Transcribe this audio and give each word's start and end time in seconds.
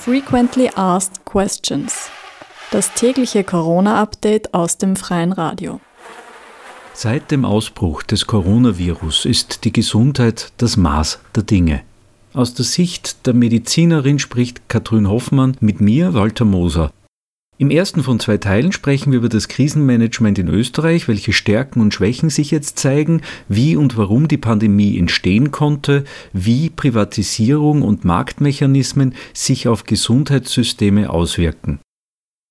Frequently 0.00 0.70
Asked 0.76 1.26
Questions. 1.26 2.08
Das 2.70 2.94
tägliche 2.94 3.44
Corona-Update 3.44 4.54
aus 4.54 4.78
dem 4.78 4.96
freien 4.96 5.30
Radio. 5.30 5.78
Seit 6.94 7.30
dem 7.30 7.44
Ausbruch 7.44 8.02
des 8.02 8.26
Coronavirus 8.26 9.26
ist 9.26 9.66
die 9.66 9.72
Gesundheit 9.74 10.54
das 10.56 10.78
Maß 10.78 11.20
der 11.36 11.42
Dinge. 11.42 11.82
Aus 12.32 12.54
der 12.54 12.64
Sicht 12.64 13.26
der 13.26 13.34
Medizinerin 13.34 14.18
spricht 14.18 14.70
Katrin 14.70 15.06
Hoffmann 15.06 15.58
mit 15.60 15.82
mir, 15.82 16.14
Walter 16.14 16.46
Moser. 16.46 16.90
Im 17.60 17.68
ersten 17.68 18.02
von 18.02 18.18
zwei 18.18 18.38
Teilen 18.38 18.72
sprechen 18.72 19.12
wir 19.12 19.18
über 19.18 19.28
das 19.28 19.46
Krisenmanagement 19.46 20.38
in 20.38 20.48
Österreich, 20.48 21.08
welche 21.08 21.34
Stärken 21.34 21.82
und 21.82 21.92
Schwächen 21.92 22.30
sich 22.30 22.50
jetzt 22.50 22.78
zeigen, 22.78 23.20
wie 23.50 23.76
und 23.76 23.98
warum 23.98 24.28
die 24.28 24.38
Pandemie 24.38 24.98
entstehen 24.98 25.50
konnte, 25.50 26.04
wie 26.32 26.70
Privatisierung 26.70 27.82
und 27.82 28.02
Marktmechanismen 28.02 29.14
sich 29.34 29.68
auf 29.68 29.84
Gesundheitssysteme 29.84 31.10
auswirken. 31.10 31.80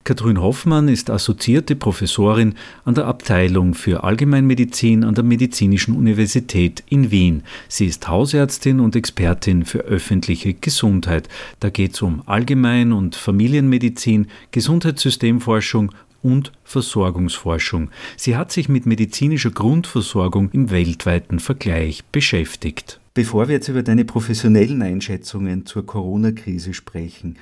Katrin 0.02 0.40
Hoffmann 0.40 0.88
ist 0.88 1.10
assoziierte 1.10 1.76
Professorin 1.76 2.54
an 2.86 2.94
der 2.94 3.06
Abteilung 3.06 3.74
für 3.74 4.02
Allgemeinmedizin 4.02 5.04
an 5.04 5.14
der 5.14 5.24
Medizinischen 5.24 5.94
Universität 5.94 6.82
in 6.88 7.10
Wien. 7.10 7.42
Sie 7.68 7.84
ist 7.84 8.08
Hausärztin 8.08 8.80
und 8.80 8.96
Expertin 8.96 9.66
für 9.66 9.80
öffentliche 9.80 10.54
Gesundheit. 10.54 11.28
Da 11.60 11.68
geht 11.68 11.94
es 11.94 12.02
um 12.02 12.22
Allgemein- 12.26 12.92
und 12.92 13.14
Familienmedizin, 13.14 14.28
Gesundheitssystemforschung 14.52 15.92
und 16.22 16.50
Versorgungsforschung. 16.64 17.90
Sie 18.16 18.36
hat 18.36 18.52
sich 18.52 18.70
mit 18.70 18.86
medizinischer 18.86 19.50
Grundversorgung 19.50 20.50
im 20.52 20.70
weltweiten 20.70 21.40
Vergleich 21.40 22.04
beschäftigt. 22.06 23.00
Bevor 23.12 23.48
wir 23.48 23.56
jetzt 23.56 23.68
über 23.68 23.82
deine 23.82 24.06
professionellen 24.06 24.80
Einschätzungen 24.80 25.66
zur 25.66 25.84
Corona-Krise 25.84 26.72
sprechen, 26.72 27.36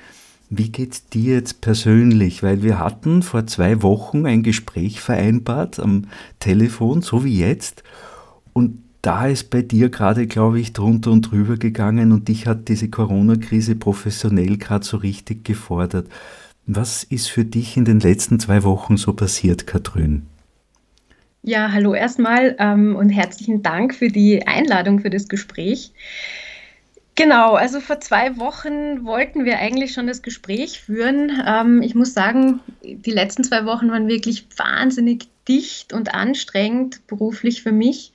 wie 0.49 0.71
geht's 0.71 1.05
dir 1.05 1.35
jetzt 1.35 1.61
persönlich? 1.61 2.41
Weil 2.41 2.63
wir 2.63 2.79
hatten 2.79 3.21
vor 3.21 3.45
zwei 3.47 3.81
Wochen 3.83 4.25
ein 4.25 4.43
Gespräch 4.43 4.99
vereinbart 4.99 5.79
am 5.79 6.05
Telefon, 6.39 7.01
so 7.01 7.23
wie 7.23 7.37
jetzt. 7.39 7.83
Und 8.53 8.83
da 9.01 9.27
ist 9.27 9.49
bei 9.49 9.61
dir 9.61 9.89
gerade, 9.89 10.27
glaube 10.27 10.59
ich, 10.59 10.73
drunter 10.73 11.11
und 11.11 11.31
drüber 11.31 11.55
gegangen 11.55 12.11
und 12.11 12.27
dich 12.27 12.47
hat 12.47 12.67
diese 12.67 12.89
Corona-Krise 12.89 13.75
professionell 13.75 14.57
gerade 14.57 14.85
so 14.85 14.97
richtig 14.97 15.45
gefordert. 15.45 16.07
Was 16.65 17.03
ist 17.03 17.27
für 17.29 17.45
dich 17.45 17.77
in 17.77 17.85
den 17.85 17.99
letzten 17.99 18.39
zwei 18.39 18.63
Wochen 18.63 18.97
so 18.97 19.13
passiert, 19.13 19.67
Katrin? 19.67 20.23
Ja, 21.41 21.71
hallo 21.71 21.93
erstmal 21.93 22.55
ähm, 22.59 22.95
und 22.95 23.09
herzlichen 23.09 23.63
Dank 23.63 23.95
für 23.95 24.09
die 24.09 24.45
Einladung 24.45 24.99
für 24.99 25.09
das 25.09 25.29
Gespräch. 25.29 25.93
Genau, 27.19 27.55
also 27.55 27.81
vor 27.81 27.99
zwei 27.99 28.37
Wochen 28.37 29.03
wollten 29.03 29.43
wir 29.43 29.59
eigentlich 29.59 29.91
schon 29.91 30.07
das 30.07 30.21
Gespräch 30.21 30.79
führen. 30.79 31.43
Ähm, 31.45 31.81
ich 31.81 31.93
muss 31.93 32.13
sagen, 32.13 32.61
die 32.81 33.11
letzten 33.11 33.43
zwei 33.43 33.65
Wochen 33.65 33.91
waren 33.91 34.07
wirklich 34.07 34.47
wahnsinnig 34.55 35.27
dicht 35.45 35.91
und 35.91 36.13
anstrengend 36.13 37.05
beruflich 37.07 37.61
für 37.61 37.73
mich, 37.73 38.13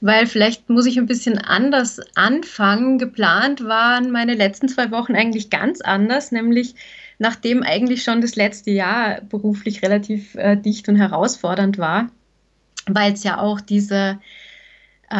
weil 0.00 0.26
vielleicht 0.26 0.68
muss 0.68 0.86
ich 0.86 0.98
ein 0.98 1.06
bisschen 1.06 1.38
anders 1.38 2.00
anfangen. 2.16 2.98
Geplant 2.98 3.62
waren 3.62 4.10
meine 4.10 4.34
letzten 4.34 4.68
zwei 4.68 4.90
Wochen 4.90 5.14
eigentlich 5.14 5.48
ganz 5.48 5.80
anders, 5.80 6.32
nämlich 6.32 6.74
nachdem 7.20 7.62
eigentlich 7.62 8.02
schon 8.02 8.20
das 8.20 8.34
letzte 8.34 8.72
Jahr 8.72 9.20
beruflich 9.20 9.82
relativ 9.82 10.34
äh, 10.34 10.56
dicht 10.56 10.88
und 10.88 10.96
herausfordernd 10.96 11.78
war, 11.78 12.10
weil 12.88 13.12
es 13.12 13.22
ja 13.22 13.38
auch 13.38 13.60
diese 13.60 14.18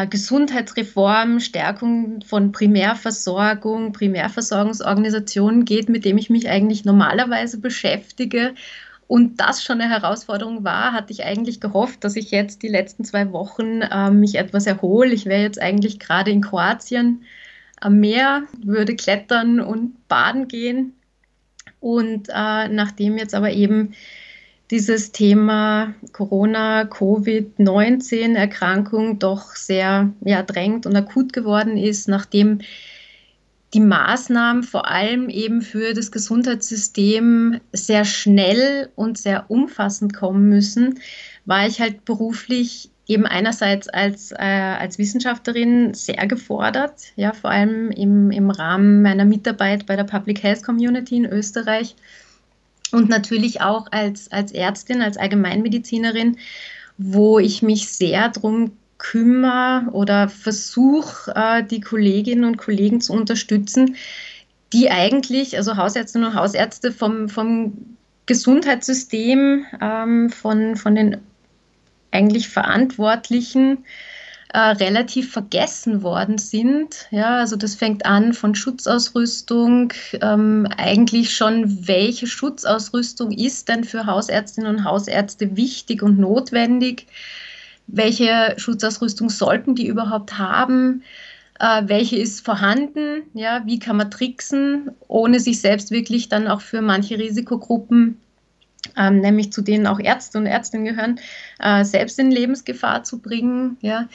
Gesundheitsreform, 0.08 1.38
Stärkung 1.40 2.22
von 2.22 2.50
Primärversorgung, 2.52 3.92
Primärversorgungsorganisationen 3.92 5.66
geht, 5.66 5.90
mit 5.90 6.06
dem 6.06 6.16
ich 6.16 6.30
mich 6.30 6.48
eigentlich 6.48 6.84
normalerweise 6.84 7.58
beschäftige. 7.58 8.54
Und 9.06 9.40
das 9.40 9.62
schon 9.62 9.80
eine 9.82 9.90
Herausforderung 9.90 10.64
war, 10.64 10.92
hatte 10.92 11.12
ich 11.12 11.24
eigentlich 11.24 11.60
gehofft, 11.60 12.04
dass 12.04 12.16
ich 12.16 12.30
jetzt 12.30 12.62
die 12.62 12.68
letzten 12.68 13.04
zwei 13.04 13.30
Wochen 13.32 13.82
äh, 13.82 14.10
mich 14.10 14.36
etwas 14.36 14.66
erhole. 14.66 15.12
Ich 15.12 15.26
wäre 15.26 15.42
jetzt 15.42 15.60
eigentlich 15.60 15.98
gerade 15.98 16.30
in 16.30 16.40
Kroatien 16.40 17.24
am 17.78 18.00
Meer, 18.00 18.44
würde 18.62 18.96
klettern 18.96 19.60
und 19.60 20.08
baden 20.08 20.48
gehen. 20.48 20.94
Und 21.80 22.30
äh, 22.30 22.68
nachdem 22.68 23.18
jetzt 23.18 23.34
aber 23.34 23.50
eben 23.50 23.92
dieses 24.72 25.12
Thema 25.12 25.94
Corona, 26.12 26.86
Covid-19-Erkrankung 26.86 29.18
doch 29.18 29.54
sehr 29.54 30.14
ja, 30.24 30.42
drängt 30.42 30.86
und 30.86 30.96
akut 30.96 31.34
geworden 31.34 31.76
ist, 31.76 32.08
nachdem 32.08 32.60
die 33.74 33.80
Maßnahmen 33.80 34.62
vor 34.62 34.90
allem 34.90 35.28
eben 35.28 35.60
für 35.60 35.92
das 35.92 36.10
Gesundheitssystem 36.10 37.60
sehr 37.72 38.06
schnell 38.06 38.88
und 38.96 39.18
sehr 39.18 39.50
umfassend 39.50 40.14
kommen 40.14 40.48
müssen, 40.48 41.00
war 41.44 41.66
ich 41.66 41.78
halt 41.80 42.06
beruflich 42.06 42.88
eben 43.06 43.26
einerseits 43.26 43.88
als, 43.88 44.32
äh, 44.32 44.36
als 44.38 44.98
Wissenschaftlerin 44.98 45.92
sehr 45.92 46.26
gefordert, 46.26 47.12
ja, 47.16 47.34
vor 47.34 47.50
allem 47.50 47.90
im, 47.90 48.30
im 48.30 48.48
Rahmen 48.50 49.02
meiner 49.02 49.26
Mitarbeit 49.26 49.84
bei 49.84 49.96
der 49.96 50.04
Public 50.04 50.42
Health 50.42 50.62
Community 50.62 51.16
in 51.16 51.26
Österreich 51.26 51.94
und 52.92 53.08
natürlich 53.08 53.60
auch 53.60 53.86
als, 53.90 54.30
als 54.30 54.52
Ärztin, 54.52 55.02
als 55.02 55.16
Allgemeinmedizinerin, 55.16 56.38
wo 56.98 57.38
ich 57.38 57.62
mich 57.62 57.88
sehr 57.88 58.28
darum 58.28 58.72
kümmere 58.98 59.90
oder 59.92 60.28
versuche, 60.28 61.32
äh, 61.34 61.64
die 61.64 61.80
Kolleginnen 61.80 62.44
und 62.44 62.56
Kollegen 62.56 63.00
zu 63.00 63.12
unterstützen, 63.12 63.96
die 64.72 64.90
eigentlich, 64.90 65.56
also 65.56 65.76
Hausärztinnen 65.76 66.28
und 66.28 66.34
Hausärzte 66.34 66.92
vom, 66.92 67.28
vom 67.28 67.96
Gesundheitssystem, 68.26 69.66
ähm, 69.80 70.30
von, 70.30 70.76
von 70.76 70.94
den 70.94 71.18
eigentlich 72.12 72.48
Verantwortlichen, 72.48 73.84
äh, 74.52 74.58
relativ 74.58 75.32
vergessen 75.32 76.02
worden 76.02 76.38
sind. 76.38 77.06
Ja, 77.10 77.38
also 77.38 77.56
das 77.56 77.74
fängt 77.74 78.04
an 78.04 78.34
von 78.34 78.54
Schutzausrüstung, 78.54 79.92
ähm, 80.20 80.66
eigentlich 80.76 81.34
schon, 81.34 81.86
welche 81.88 82.26
Schutzausrüstung 82.26 83.30
ist 83.32 83.68
denn 83.68 83.84
für 83.84 84.06
Hausärztinnen 84.06 84.76
und 84.76 84.84
Hausärzte 84.84 85.56
wichtig 85.56 86.02
und 86.02 86.18
notwendig? 86.18 87.06
Welche 87.86 88.54
Schutzausrüstung 88.58 89.30
sollten 89.30 89.74
die 89.74 89.86
überhaupt 89.86 90.38
haben? 90.38 91.02
Äh, 91.58 91.82
welche 91.86 92.16
ist 92.16 92.44
vorhanden? 92.44 93.22
Ja, 93.34 93.62
wie 93.64 93.78
kann 93.78 93.96
man 93.96 94.10
tricksen, 94.10 94.90
ohne 95.08 95.40
sich 95.40 95.60
selbst 95.60 95.90
wirklich 95.90 96.28
dann 96.28 96.46
auch 96.46 96.60
für 96.60 96.82
manche 96.82 97.18
Risikogruppen 97.18 98.18
ähm, 98.96 99.20
nämlich 99.20 99.52
zu 99.52 99.62
denen 99.62 99.86
auch 99.86 100.00
Ärzte 100.00 100.38
und 100.38 100.46
Ärztinnen 100.46 100.86
gehören, 100.86 101.20
äh, 101.58 101.84
selbst 101.84 102.18
in 102.18 102.30
Lebensgefahr 102.30 103.04
zu 103.04 103.18
bringen. 103.18 103.76
Ja. 103.80 104.08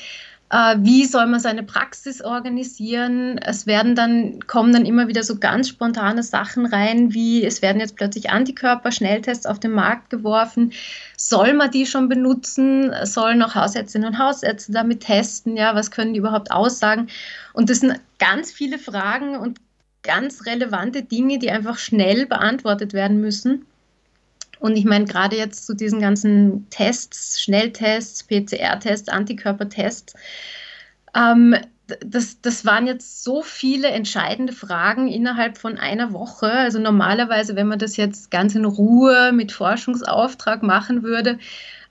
Äh, 0.49 0.77
wie 0.79 1.03
soll 1.03 1.27
man 1.27 1.41
seine 1.41 1.63
Praxis 1.63 2.21
organisieren? 2.21 3.37
Es 3.37 3.67
werden 3.67 3.95
dann, 3.95 4.39
kommen 4.47 4.71
dann 4.71 4.85
immer 4.85 5.09
wieder 5.09 5.23
so 5.23 5.37
ganz 5.37 5.67
spontane 5.67 6.23
Sachen 6.23 6.65
rein, 6.65 7.13
wie 7.13 7.43
es 7.43 7.61
werden 7.61 7.81
jetzt 7.81 7.97
plötzlich 7.97 8.29
Antikörper-Schnelltests 8.29 9.45
auf 9.45 9.59
den 9.59 9.71
Markt 9.71 10.09
geworfen. 10.09 10.71
Soll 11.17 11.53
man 11.53 11.71
die 11.71 11.85
schon 11.85 12.07
benutzen? 12.07 12.93
Sollen 13.03 13.43
auch 13.43 13.55
Hausärztinnen 13.55 14.07
und 14.07 14.19
Hausärzte 14.19 14.71
damit 14.71 15.01
testen? 15.01 15.57
Ja, 15.57 15.75
was 15.75 15.91
können 15.91 16.13
die 16.13 16.19
überhaupt 16.19 16.51
aussagen? 16.51 17.07
Und 17.51 17.69
das 17.69 17.81
sind 17.81 17.99
ganz 18.17 18.51
viele 18.51 18.79
Fragen 18.79 19.35
und 19.35 19.59
ganz 20.03 20.45
relevante 20.45 21.03
Dinge, 21.03 21.39
die 21.39 21.51
einfach 21.51 21.77
schnell 21.77 22.25
beantwortet 22.25 22.93
werden 22.93 23.19
müssen. 23.19 23.65
Und 24.59 24.75
ich 24.75 24.85
meine, 24.85 25.05
gerade 25.05 25.35
jetzt 25.35 25.65
zu 25.65 25.73
diesen 25.73 26.01
ganzen 26.01 26.69
Tests, 26.69 27.41
Schnelltests, 27.41 28.23
PCR-Tests, 28.23 29.09
Antikörpertests, 29.09 30.15
ähm, 31.15 31.55
das, 32.05 32.41
das 32.41 32.65
waren 32.65 32.85
jetzt 32.85 33.23
so 33.23 33.41
viele 33.41 33.87
entscheidende 33.87 34.51
Fragen 34.51 35.07
innerhalb 35.07 35.57
von 35.57 35.77
einer 35.77 36.11
Woche. 36.11 36.51
Also 36.51 36.79
normalerweise, 36.79 37.55
wenn 37.55 37.67
man 37.67 37.79
das 37.79 37.95
jetzt 37.97 38.29
ganz 38.29 38.55
in 38.55 38.65
Ruhe 38.65 39.31
mit 39.31 39.51
Forschungsauftrag 39.51 40.63
machen 40.63 41.03
würde, 41.03 41.39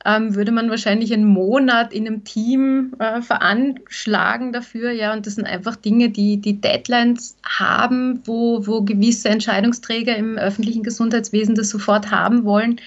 ähm, 0.07 0.37
würde 0.37 0.53
man 0.53 0.71
wahrscheinlich 0.71 1.13
einen 1.13 1.27
Monat 1.27 1.93
in 1.93 2.07
einem 2.07 2.23
Team 2.23 2.95
äh, 3.01 3.21
veranschlagen 3.21 4.53
dafür. 4.53 4.93
Ja, 4.93 5.13
und 5.13 5.27
das 5.27 5.35
sind 5.35 5.47
einfach 5.47 5.75
Dinge, 5.75 6.11
die 6.11 6.41
die 6.41 6.61
Deadlines 6.61 7.37
haben, 7.45 8.23
wo, 8.25 8.65
wo 8.67 8.83
gewisse 8.83 9.29
Entscheidungsträger 9.29 10.17
im 10.17 10.39
öffentlichen 10.39 10.85
Gesundheitswesen 10.85 11.57
das 11.57 11.71
sofort 11.71 12.13
haben 12.13 12.45
wollen. 12.45 12.81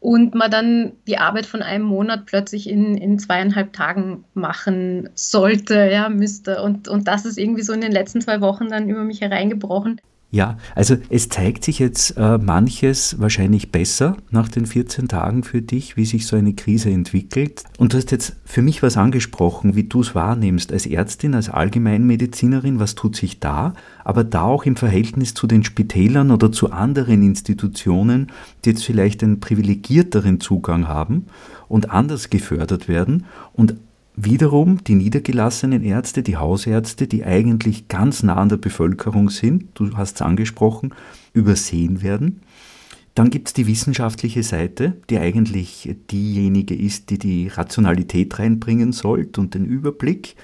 Und 0.00 0.34
man 0.34 0.50
dann 0.50 0.92
die 1.06 1.18
Arbeit 1.18 1.44
von 1.44 1.60
einem 1.60 1.84
Monat 1.84 2.24
plötzlich 2.24 2.70
in, 2.70 2.96
in 2.96 3.18
zweieinhalb 3.18 3.74
Tagen 3.74 4.24
machen 4.32 5.10
sollte, 5.14 5.90
ja, 5.92 6.08
müsste. 6.08 6.62
Und, 6.62 6.88
und 6.88 7.06
das 7.06 7.26
ist 7.26 7.38
irgendwie 7.38 7.62
so 7.62 7.74
in 7.74 7.82
den 7.82 7.92
letzten 7.92 8.22
zwei 8.22 8.40
Wochen 8.40 8.68
dann 8.70 8.88
über 8.88 9.04
mich 9.04 9.20
hereingebrochen. 9.20 10.00
Ja, 10.32 10.58
also 10.76 10.96
es 11.08 11.28
zeigt 11.28 11.64
sich 11.64 11.80
jetzt 11.80 12.16
äh, 12.16 12.38
manches 12.38 13.18
wahrscheinlich 13.18 13.72
besser 13.72 14.16
nach 14.30 14.48
den 14.48 14.64
14 14.64 15.08
Tagen 15.08 15.42
für 15.42 15.60
dich, 15.60 15.96
wie 15.96 16.04
sich 16.04 16.28
so 16.28 16.36
eine 16.36 16.54
Krise 16.54 16.88
entwickelt. 16.90 17.64
Und 17.78 17.92
du 17.92 17.96
hast 17.96 18.12
jetzt 18.12 18.36
für 18.44 18.62
mich 18.62 18.80
was 18.80 18.96
angesprochen, 18.96 19.74
wie 19.74 19.84
du 19.84 20.02
es 20.02 20.14
wahrnimmst 20.14 20.72
als 20.72 20.86
Ärztin, 20.86 21.34
als 21.34 21.48
Allgemeinmedizinerin, 21.48 22.78
was 22.78 22.94
tut 22.94 23.16
sich 23.16 23.40
da, 23.40 23.74
aber 24.04 24.22
da 24.22 24.42
auch 24.42 24.66
im 24.66 24.76
Verhältnis 24.76 25.34
zu 25.34 25.48
den 25.48 25.64
Spitälern 25.64 26.30
oder 26.30 26.52
zu 26.52 26.70
anderen 26.70 27.24
Institutionen, 27.24 28.28
die 28.64 28.70
jetzt 28.70 28.84
vielleicht 28.84 29.24
einen 29.24 29.40
privilegierteren 29.40 30.38
Zugang 30.38 30.86
haben 30.86 31.26
und 31.66 31.90
anders 31.90 32.30
gefördert 32.30 32.86
werden 32.86 33.26
und 33.52 33.74
Wiederum 34.16 34.82
die 34.84 34.96
niedergelassenen 34.96 35.82
Ärzte, 35.82 36.22
die 36.22 36.36
Hausärzte, 36.36 37.06
die 37.06 37.24
eigentlich 37.24 37.88
ganz 37.88 38.22
nah 38.22 38.36
an 38.36 38.48
der 38.48 38.56
Bevölkerung 38.56 39.30
sind, 39.30 39.68
du 39.74 39.96
hast 39.96 40.16
es 40.16 40.22
angesprochen, 40.22 40.92
übersehen 41.32 42.02
werden. 42.02 42.42
Dann 43.14 43.30
gibt 43.30 43.48
es 43.48 43.54
die 43.54 43.66
wissenschaftliche 43.66 44.42
Seite, 44.42 44.96
die 45.10 45.18
eigentlich 45.18 45.94
diejenige 46.10 46.74
ist, 46.74 47.10
die 47.10 47.18
die 47.18 47.48
Rationalität 47.48 48.38
reinbringen 48.38 48.92
sollte 48.92 49.40
und 49.40 49.54
den 49.54 49.64
Überblick. 49.64 50.36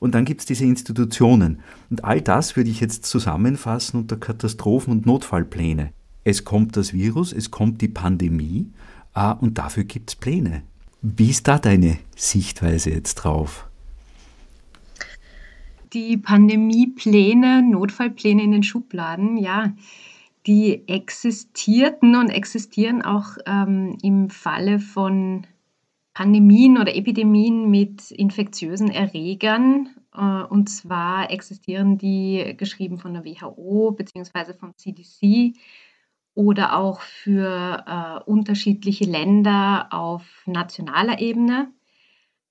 Und 0.00 0.14
dann 0.14 0.24
gibt 0.24 0.40
es 0.40 0.46
diese 0.46 0.64
Institutionen. 0.64 1.60
Und 1.90 2.04
all 2.04 2.20
das 2.20 2.56
würde 2.56 2.70
ich 2.70 2.80
jetzt 2.80 3.04
zusammenfassen 3.06 4.00
unter 4.00 4.16
Katastrophen- 4.16 4.92
und 4.92 5.06
Notfallpläne. 5.06 5.92
Es 6.24 6.44
kommt 6.44 6.76
das 6.76 6.92
Virus, 6.92 7.32
es 7.32 7.50
kommt 7.50 7.80
die 7.80 7.88
Pandemie 7.88 8.70
äh, 9.14 9.32
und 9.34 9.58
dafür 9.58 9.84
gibt 9.84 10.10
es 10.10 10.16
Pläne. 10.16 10.62
Wie 11.00 11.30
ist 11.30 11.46
da 11.46 11.58
deine 11.58 11.98
Sichtweise 12.16 12.90
jetzt 12.90 13.14
drauf? 13.16 13.68
Die 15.92 16.16
Pandemiepläne, 16.16 17.62
Notfallpläne 17.62 18.42
in 18.42 18.52
den 18.52 18.62
Schubladen, 18.62 19.36
ja, 19.36 19.72
die 20.46 20.88
existierten 20.88 22.16
und 22.16 22.30
existieren 22.30 23.02
auch 23.02 23.38
ähm, 23.46 23.96
im 24.02 24.28
Falle 24.28 24.80
von 24.80 25.46
Pandemien 26.14 26.78
oder 26.78 26.96
Epidemien 26.96 27.70
mit 27.70 28.10
infektiösen 28.10 28.90
Erregern. 28.90 29.90
Äh, 30.14 30.42
und 30.44 30.68
zwar 30.68 31.30
existieren 31.30 31.96
die 31.96 32.54
geschrieben 32.56 32.98
von 32.98 33.14
der 33.14 33.24
WHO 33.24 33.92
bzw. 33.92 34.52
vom 34.54 34.76
CDC 34.76 35.54
oder 36.38 36.76
auch 36.76 37.00
für 37.00 37.82
äh, 37.84 38.30
unterschiedliche 38.30 39.06
Länder 39.06 39.88
auf 39.90 40.22
nationaler 40.46 41.20
Ebene. 41.20 41.72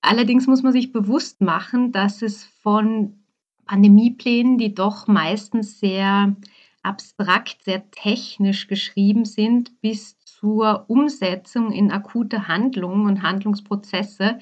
Allerdings 0.02 0.46
muss 0.46 0.62
man 0.62 0.74
sich 0.74 0.92
bewusst 0.92 1.40
machen, 1.40 1.94
dass 1.94 2.22
es 2.22 2.44
von 2.44 3.24
Pandemieplänen, 3.66 4.58
die 4.58 4.74
doch 4.74 5.08
meistens 5.08 5.80
sehr 5.80 6.36
abstrakt, 6.84 7.64
sehr 7.64 7.90
technisch 7.92 8.68
geschrieben 8.68 9.24
sind, 9.24 9.80
bis 9.80 10.20
zur 10.20 10.84
Umsetzung 10.90 11.72
in 11.72 11.90
akute 11.90 12.50
Handlungen 12.50 13.06
und 13.06 13.22
Handlungsprozesse 13.22 14.40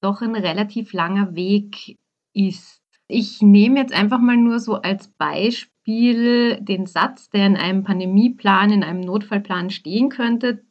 doch 0.00 0.22
ein 0.22 0.34
relativ 0.34 0.94
langer 0.94 1.34
Weg 1.34 1.98
ist. 2.32 2.80
Ich 3.08 3.42
nehme 3.42 3.78
jetzt 3.78 3.92
einfach 3.92 4.20
mal 4.20 4.38
nur 4.38 4.58
so 4.58 4.76
als 4.76 5.08
Beispiel 5.08 5.75
Beispiel 5.86 6.60
den 6.60 6.86
Satz, 6.86 7.30
der 7.30 7.46
in 7.46 7.56
einem 7.56 7.84
Pandemieplan, 7.84 8.72
in 8.72 8.82
einem 8.82 9.00
Notfallplan 9.00 9.70
stehen 9.70 10.08
könnte. 10.08 10.64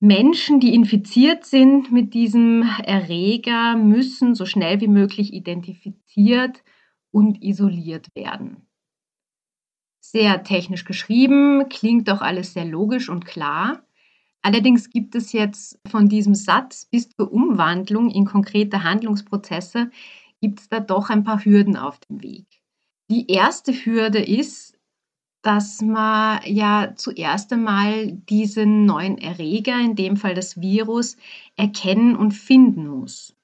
Menschen, 0.00 0.58
die 0.58 0.74
infiziert 0.74 1.44
sind 1.44 1.92
mit 1.92 2.12
diesem 2.12 2.62
Erreger, 2.84 3.76
müssen 3.76 4.34
so 4.34 4.46
schnell 4.46 4.80
wie 4.80 4.88
möglich 4.88 5.32
identifiziert 5.32 6.64
und 7.12 7.40
isoliert 7.42 8.08
werden. 8.16 8.66
Sehr 10.00 10.42
technisch 10.42 10.84
geschrieben, 10.84 11.68
klingt 11.68 12.08
doch 12.08 12.20
alles 12.20 12.52
sehr 12.52 12.64
logisch 12.64 13.08
und 13.08 13.26
klar. 13.26 13.84
Allerdings 14.42 14.90
gibt 14.90 15.14
es 15.14 15.32
jetzt 15.32 15.80
von 15.88 16.08
diesem 16.08 16.34
Satz 16.34 16.84
bis 16.84 17.10
zur 17.10 17.32
Umwandlung 17.32 18.10
in 18.10 18.24
konkrete 18.24 18.82
Handlungsprozesse, 18.82 19.90
gibt 20.40 20.60
es 20.60 20.68
da 20.68 20.80
doch 20.80 21.10
ein 21.10 21.22
paar 21.22 21.44
Hürden 21.44 21.76
auf 21.76 22.00
dem 22.00 22.22
Weg. 22.22 22.57
Die 23.10 23.30
erste 23.30 23.72
Hürde 23.72 24.22
ist, 24.22 24.78
dass 25.42 25.80
man 25.80 26.40
ja 26.44 26.92
zuerst 26.94 27.52
einmal 27.52 28.12
diesen 28.12 28.84
neuen 28.84 29.18
Erreger, 29.18 29.80
in 29.80 29.94
dem 29.94 30.16
Fall 30.16 30.34
das 30.34 30.60
Virus, 30.60 31.16
erkennen 31.56 32.16
und 32.16 32.32
finden 32.32 32.86
muss. 32.86 33.34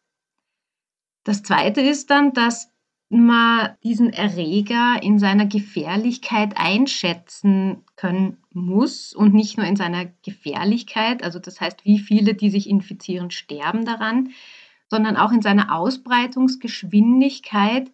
Das 1.25 1.43
zweite 1.43 1.81
ist 1.81 2.11
dann, 2.11 2.35
dass 2.35 2.71
man 3.09 3.75
diesen 3.83 4.13
Erreger 4.13 5.03
in 5.03 5.19
seiner 5.19 5.47
Gefährlichkeit 5.47 6.59
einschätzen 6.59 7.83
können 7.97 8.37
muss 8.53 9.15
und 9.15 9.33
nicht 9.33 9.57
nur 9.57 9.67
in 9.67 9.77
seiner 9.77 10.07
Gefährlichkeit, 10.23 11.23
also 11.23 11.39
das 11.39 11.61
heißt, 11.61 11.85
wie 11.85 12.01
viele, 12.01 12.35
die 12.35 12.51
sich 12.51 12.69
infizieren, 12.69 13.31
sterben 13.31 13.87
daran, 13.87 14.31
sondern 14.91 15.17
auch 15.17 15.33
in 15.33 15.43
seiner 15.43 15.75
Ausbreitungsgeschwindigkeit 15.75 17.91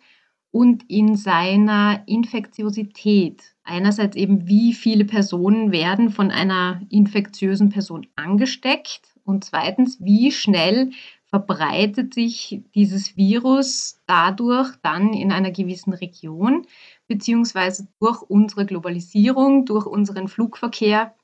und 0.51 0.89
in 0.89 1.17
seiner 1.17 2.03
Infektiosität. 2.07 3.55
Einerseits 3.63 4.17
eben, 4.17 4.49
wie 4.49 4.73
viele 4.73 5.05
Personen 5.05 5.71
werden 5.71 6.11
von 6.11 6.31
einer 6.31 6.83
infektiösen 6.91 7.69
Person 7.69 8.07
angesteckt 8.17 9.03
und 9.25 9.45
zweitens, 9.45 9.99
wie 10.01 10.33
schnell 10.33 10.91
verbreitet 11.27 12.15
sich 12.15 12.63
dieses 12.75 13.17
Virus 13.17 14.01
dadurch 14.07 14.75
dann 14.83 15.13
in 15.13 15.31
einer 15.31 15.53
gewissen 15.53 15.93
Region, 15.93 16.67
beziehungsweise 17.07 17.87
durch 18.01 18.23
unsere 18.23 18.67
Globalisierung, 18.67 19.65
durch 19.65 19.87
unseren 19.87 20.27
Flugverkehr. 20.27 21.15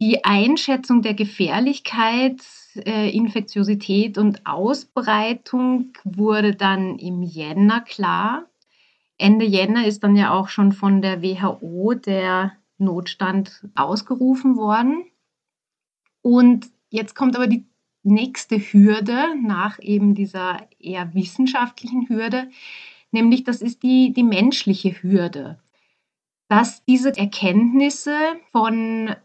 Die 0.00 0.24
Einschätzung 0.24 1.02
der 1.02 1.12
Gefährlichkeit 1.12 2.40
äh, 2.76 3.10
Infektiosität 3.10 4.18
und 4.18 4.46
Ausbreitung 4.46 5.92
wurde 6.04 6.54
dann 6.54 6.98
im 6.98 7.22
Jänner 7.22 7.80
klar. 7.80 8.46
Ende 9.18 9.44
Jänner 9.44 9.86
ist 9.86 10.02
dann 10.02 10.16
ja 10.16 10.32
auch 10.32 10.48
schon 10.48 10.72
von 10.72 11.00
der 11.00 11.22
WHO 11.22 11.94
der 11.94 12.52
Notstand 12.78 13.68
ausgerufen 13.74 14.56
worden. 14.56 15.04
Und 16.22 16.66
jetzt 16.90 17.14
kommt 17.14 17.36
aber 17.36 17.46
die 17.46 17.64
nächste 18.02 18.58
Hürde 18.58 19.34
nach 19.42 19.78
eben 19.80 20.14
dieser 20.14 20.68
eher 20.78 21.14
wissenschaftlichen 21.14 22.08
Hürde, 22.08 22.50
nämlich 23.10 23.44
das 23.44 23.62
ist 23.62 23.82
die, 23.82 24.12
die 24.12 24.22
menschliche 24.22 25.02
Hürde, 25.02 25.58
dass 26.48 26.84
diese 26.84 27.16
Erkenntnisse 27.16 28.16
von 28.52 29.16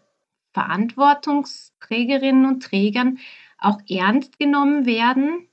Verantwortungsträgerinnen 0.54 2.46
und 2.46 2.64
Trägern 2.64 3.20
auch 3.58 3.80
ernst 3.90 4.40
genommen 4.40 4.86
werden, 4.86 5.48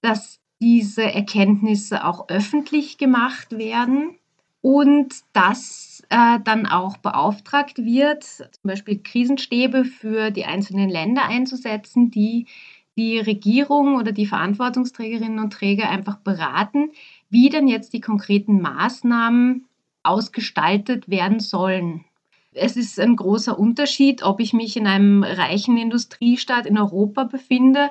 dass 0.00 0.40
diese 0.60 1.02
Erkenntnisse 1.02 2.04
auch 2.04 2.28
öffentlich 2.28 2.98
gemacht 2.98 3.58
werden 3.58 4.18
und 4.60 5.14
dass 5.32 6.02
äh, 6.08 6.38
dann 6.44 6.66
auch 6.66 6.96
beauftragt 6.98 7.78
wird, 7.78 8.24
zum 8.24 8.62
Beispiel 8.62 9.02
Krisenstäbe 9.02 9.84
für 9.84 10.30
die 10.30 10.44
einzelnen 10.44 10.88
Länder 10.88 11.24
einzusetzen, 11.24 12.10
die 12.10 12.46
die 12.96 13.18
Regierung 13.18 13.96
oder 13.96 14.12
die 14.12 14.26
Verantwortungsträgerinnen 14.26 15.38
und 15.38 15.52
Träger 15.52 15.88
einfach 15.88 16.16
beraten, 16.18 16.90
wie 17.30 17.48
denn 17.48 17.66
jetzt 17.66 17.92
die 17.94 18.00
konkreten 18.00 18.60
Maßnahmen 18.60 19.66
ausgestaltet 20.02 21.08
werden 21.08 21.40
sollen. 21.40 22.04
Es 22.54 22.76
ist 22.76 23.00
ein 23.00 23.16
großer 23.16 23.58
Unterschied, 23.58 24.22
ob 24.22 24.40
ich 24.40 24.52
mich 24.52 24.76
in 24.76 24.86
einem 24.86 25.22
reichen 25.22 25.76
Industriestaat 25.78 26.66
in 26.66 26.78
Europa 26.78 27.24
befinde 27.24 27.90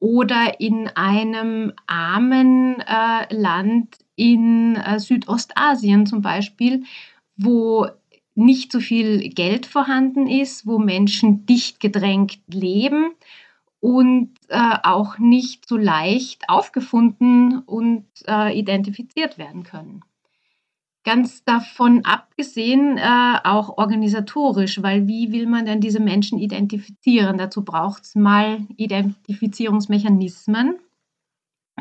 oder 0.00 0.60
in 0.60 0.88
einem 0.88 1.72
armen 1.86 2.80
äh, 2.80 3.34
Land 3.34 3.98
in 4.16 4.76
äh, 4.76 4.98
Südostasien 4.98 6.06
zum 6.06 6.22
Beispiel, 6.22 6.84
wo 7.36 7.86
nicht 8.34 8.72
so 8.72 8.80
viel 8.80 9.28
Geld 9.30 9.66
vorhanden 9.66 10.26
ist, 10.26 10.66
wo 10.66 10.78
Menschen 10.78 11.46
dicht 11.46 11.80
gedrängt 11.80 12.40
leben 12.48 13.12
und 13.80 14.30
äh, 14.48 14.76
auch 14.82 15.18
nicht 15.18 15.68
so 15.68 15.76
leicht 15.76 16.48
aufgefunden 16.48 17.58
und 17.60 18.06
äh, 18.26 18.58
identifiziert 18.58 19.38
werden 19.38 19.62
können. 19.64 20.02
Ganz 21.10 21.42
davon 21.42 22.04
abgesehen, 22.04 22.96
äh, 22.96 23.38
auch 23.42 23.78
organisatorisch, 23.78 24.80
weil 24.80 25.08
wie 25.08 25.32
will 25.32 25.48
man 25.48 25.66
denn 25.66 25.80
diese 25.80 25.98
Menschen 25.98 26.38
identifizieren? 26.38 27.36
Dazu 27.36 27.64
braucht 27.64 28.04
es 28.04 28.14
mal 28.14 28.60
Identifizierungsmechanismen, 28.76 30.78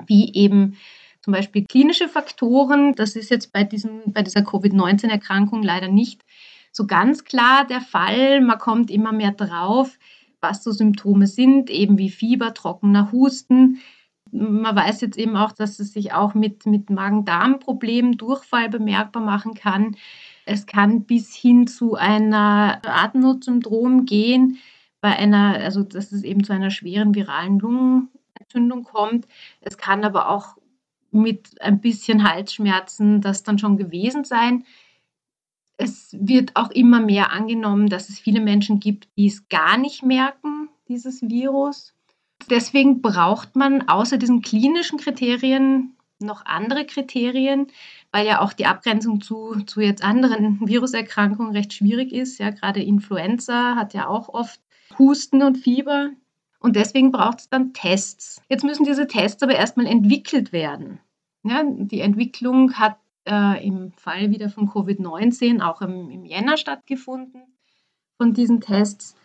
wie 0.07 0.33
eben 0.33 0.77
zum 1.21 1.33
Beispiel 1.33 1.65
klinische 1.65 2.09
Faktoren. 2.09 2.95
Das 2.95 3.15
ist 3.15 3.29
jetzt 3.29 3.53
bei, 3.53 3.63
diesem, 3.63 4.01
bei 4.07 4.23
dieser 4.23 4.41
Covid-19-Erkrankung 4.41 5.61
leider 5.61 5.89
nicht 5.89 6.25
so 6.71 6.87
ganz 6.87 7.23
klar 7.23 7.67
der 7.67 7.81
Fall. 7.81 8.41
Man 8.41 8.57
kommt 8.57 8.89
immer 8.89 9.11
mehr 9.11 9.33
drauf, 9.33 9.99
was 10.41 10.63
so 10.63 10.71
Symptome 10.71 11.27
sind, 11.27 11.69
eben 11.69 11.99
wie 11.99 12.09
Fieber, 12.09 12.55
trockener 12.55 13.11
Husten, 13.11 13.79
man 14.31 14.75
weiß 14.75 15.01
jetzt 15.01 15.17
eben 15.17 15.35
auch, 15.35 15.51
dass 15.51 15.79
es 15.79 15.93
sich 15.93 16.13
auch 16.13 16.33
mit, 16.33 16.65
mit 16.65 16.89
Magen-Darm-Problemen, 16.89 18.17
Durchfall 18.17 18.69
bemerkbar 18.69 19.23
machen 19.23 19.53
kann. 19.53 19.95
Es 20.45 20.65
kann 20.65 21.03
bis 21.03 21.35
hin 21.35 21.67
zu 21.67 21.95
einer 21.95 22.81
Atemnotsyndrom 22.83 24.05
gehen, 24.05 24.57
bei 25.01 25.15
einer, 25.15 25.55
also 25.55 25.83
dass 25.83 26.11
es 26.11 26.23
eben 26.23 26.43
zu 26.43 26.53
einer 26.53 26.71
schweren 26.71 27.15
viralen 27.15 27.59
Lungenentzündung 27.59 28.83
kommt. 28.83 29.27
Es 29.61 29.77
kann 29.77 30.03
aber 30.03 30.29
auch 30.29 30.57
mit 31.11 31.61
ein 31.61 31.81
bisschen 31.81 32.29
Halsschmerzen 32.29 33.21
das 33.21 33.43
dann 33.43 33.59
schon 33.59 33.77
gewesen 33.77 34.23
sein. 34.23 34.65
Es 35.77 36.15
wird 36.19 36.55
auch 36.55 36.71
immer 36.71 36.99
mehr 36.99 37.31
angenommen, 37.31 37.87
dass 37.87 38.09
es 38.09 38.19
viele 38.19 38.41
Menschen 38.41 38.79
gibt, 38.79 39.07
die 39.17 39.27
es 39.27 39.47
gar 39.47 39.77
nicht 39.77 40.03
merken, 40.03 40.69
dieses 40.87 41.21
Virus. 41.21 41.93
Deswegen 42.49 43.01
braucht 43.01 43.55
man 43.55 43.87
außer 43.87 44.17
diesen 44.17 44.41
klinischen 44.41 44.97
Kriterien 44.97 45.95
noch 46.19 46.45
andere 46.45 46.85
Kriterien, 46.85 47.67
weil 48.11 48.27
ja 48.27 48.41
auch 48.41 48.53
die 48.53 48.65
Abgrenzung 48.65 49.21
zu, 49.21 49.55
zu 49.65 49.81
jetzt 49.81 50.03
anderen 50.03 50.59
Viruserkrankungen 50.67 51.53
recht 51.53 51.73
schwierig 51.73 52.11
ist. 52.11 52.39
Ja, 52.39 52.49
gerade 52.49 52.83
Influenza 52.83 53.75
hat 53.75 53.93
ja 53.93 54.07
auch 54.07 54.29
oft 54.29 54.59
Husten 54.97 55.43
und 55.43 55.57
Fieber. 55.57 56.11
Und 56.59 56.75
deswegen 56.75 57.11
braucht 57.11 57.39
es 57.39 57.49
dann 57.49 57.73
Tests. 57.73 58.41
Jetzt 58.49 58.65
müssen 58.65 58.83
diese 58.83 59.07
Tests 59.07 59.41
aber 59.43 59.55
erstmal 59.55 59.85
entwickelt 59.85 60.51
werden. 60.51 60.99
Ja, 61.43 61.63
die 61.65 62.01
Entwicklung 62.01 62.73
hat 62.73 62.97
äh, 63.25 63.65
im 63.65 63.93
Fall 63.93 64.29
wieder 64.31 64.49
von 64.49 64.67
Covid-19 64.67 65.61
auch 65.61 65.81
im, 65.81 66.09
im 66.09 66.25
Jänner 66.25 66.57
stattgefunden 66.57 67.43
von 68.17 68.33
diesen 68.33 68.59
Tests. 68.59 69.15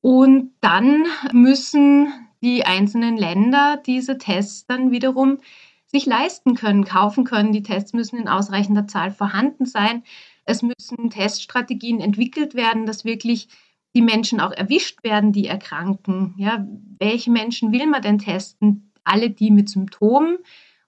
Und 0.00 0.52
dann 0.60 1.04
müssen 1.32 2.12
die 2.42 2.64
einzelnen 2.66 3.16
Länder 3.16 3.80
diese 3.86 4.18
Tests 4.18 4.66
dann 4.66 4.90
wiederum 4.90 5.38
sich 5.86 6.06
leisten 6.06 6.54
können, 6.54 6.84
kaufen 6.84 7.24
können. 7.24 7.52
Die 7.52 7.62
Tests 7.62 7.92
müssen 7.92 8.18
in 8.18 8.28
ausreichender 8.28 8.86
Zahl 8.86 9.10
vorhanden 9.10 9.66
sein. 9.66 10.02
Es 10.44 10.62
müssen 10.62 11.10
Teststrategien 11.10 12.00
entwickelt 12.00 12.54
werden, 12.54 12.86
dass 12.86 13.04
wirklich 13.04 13.48
die 13.94 14.02
Menschen 14.02 14.40
auch 14.40 14.52
erwischt 14.52 15.04
werden, 15.04 15.32
die 15.32 15.46
erkranken. 15.46 16.34
Ja, 16.38 16.66
welche 16.98 17.30
Menschen 17.30 17.72
will 17.72 17.86
man 17.86 18.02
denn 18.02 18.18
testen? 18.18 18.90
Alle 19.04 19.30
die 19.30 19.50
mit 19.50 19.68
Symptomen 19.68 20.38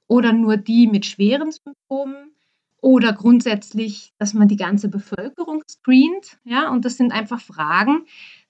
oder 0.06 0.32
nur 0.32 0.56
die 0.56 0.86
mit 0.86 1.06
schweren 1.06 1.52
Symptomen? 1.52 2.34
Oder 2.80 3.14
grundsätzlich, 3.14 4.12
dass 4.18 4.34
man 4.34 4.46
die 4.46 4.56
ganze 4.56 4.88
Bevölkerung 4.90 5.62
screent. 5.66 6.38
Ja, 6.44 6.70
und 6.70 6.84
das 6.84 6.98
sind 6.98 7.12
einfach 7.12 7.40
Fragen, 7.40 8.04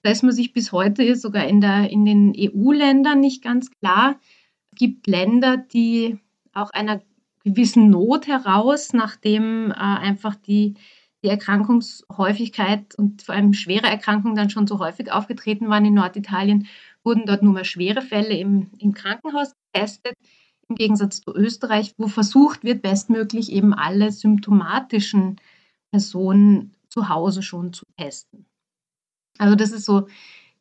da 0.05 0.11
ist 0.11 0.21
man 0.21 0.33
sich 0.33 0.53
bis 0.53 0.71
heute 0.71 1.15
sogar 1.15 1.47
in, 1.47 1.61
der, 1.61 1.89
in 1.89 2.05
den 2.05 2.31
EU-Ländern 2.37 3.19
nicht 3.19 3.43
ganz 3.43 3.71
klar. 3.71 4.19
Es 4.71 4.77
gibt 4.77 5.07
Länder, 5.07 5.57
die 5.57 6.19
auch 6.53 6.69
einer 6.69 7.01
gewissen 7.43 7.89
Not 7.89 8.27
heraus, 8.27 8.93
nachdem 8.93 9.71
äh, 9.71 9.73
einfach 9.73 10.35
die, 10.35 10.75
die 11.23 11.29
Erkrankungshäufigkeit 11.29 12.93
und 12.95 13.23
vor 13.23 13.33
allem 13.33 13.53
schwere 13.53 13.87
Erkrankungen 13.87 14.35
dann 14.35 14.51
schon 14.51 14.67
so 14.67 14.77
häufig 14.77 15.11
aufgetreten 15.11 15.69
waren 15.69 15.85
in 15.85 15.95
Norditalien, 15.95 16.67
wurden 17.03 17.25
dort 17.25 17.41
nur 17.41 17.53
mehr 17.53 17.65
schwere 17.65 18.03
Fälle 18.03 18.37
im, 18.37 18.69
im 18.77 18.93
Krankenhaus 18.93 19.53
getestet, 19.73 20.13
im 20.69 20.75
Gegensatz 20.75 21.21
zu 21.21 21.33
Österreich, 21.33 21.93
wo 21.97 22.07
versucht 22.07 22.63
wird, 22.63 22.83
bestmöglich 22.83 23.51
eben 23.51 23.73
alle 23.73 24.11
symptomatischen 24.11 25.37
Personen 25.89 26.75
zu 26.89 27.09
Hause 27.09 27.41
schon 27.41 27.73
zu 27.73 27.85
testen. 27.97 28.45
Also 29.37 29.55
das 29.55 29.71
ist 29.71 29.85
so 29.85 30.07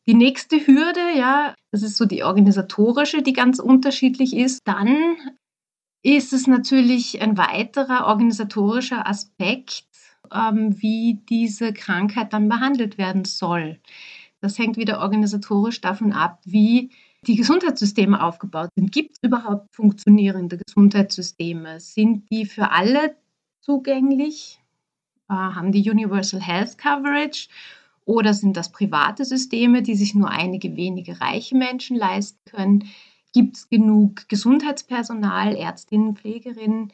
die 0.07 0.15
nächste 0.15 0.57
Hürde, 0.57 1.17
ja, 1.17 1.55
das 1.71 1.83
ist 1.83 1.97
so 1.97 2.05
die 2.05 2.23
organisatorische, 2.25 3.23
die 3.23 3.33
ganz 3.33 3.59
unterschiedlich 3.59 4.37
ist. 4.37 4.61
Dann 4.65 5.17
ist 6.03 6.33
es 6.33 6.47
natürlich 6.47 7.23
ein 7.23 7.39
weiterer 7.39 8.07
organisatorischer 8.07 9.09
Aspekt, 9.09 9.85
ähm, 10.33 10.81
wie 10.81 11.21
diese 11.29 11.73
Krankheit 11.73 12.33
dann 12.33 12.49
behandelt 12.49 12.99
werden 12.99 13.25
soll. 13.25 13.81
Das 14.41 14.59
hängt 14.59 14.77
wieder 14.77 15.01
organisatorisch 15.01 15.81
davon 15.81 16.13
ab, 16.13 16.41
wie 16.45 16.91
die 17.27 17.37
Gesundheitssysteme 17.37 18.23
aufgebaut 18.23 18.69
sind. 18.77 18.93
Gibt 18.93 19.13
es 19.13 19.23
überhaupt 19.23 19.75
funktionierende 19.75 20.59
Gesundheitssysteme? 20.59 21.81
Sind 21.81 22.31
die 22.31 22.45
für 22.45 22.71
alle 22.71 23.17
zugänglich? 23.63 24.61
Äh, 25.31 25.35
haben 25.35 25.73
die 25.73 25.91
Universal 25.91 26.43
Health 26.43 26.77
Coverage? 26.77 27.49
Oder 28.07 28.35
sind 28.35 28.57
das 28.57 28.71
private 28.71 29.25
Systeme, 29.25 29.83
die 29.83 29.95
sich 29.95 30.15
nur 30.15 30.31
einige 30.31 30.77
wenige 30.77 31.21
reiche 31.21 31.57
Menschen 31.57 31.97
leisten 31.97 32.41
können? 32.45 32.85
Gibt 33.33 33.57
es 33.57 33.69
genug 33.69 34.29
Gesundheitspersonal, 34.29 35.57
Ärztinnen, 35.57 36.17
Pflegerinnen? 36.17 36.93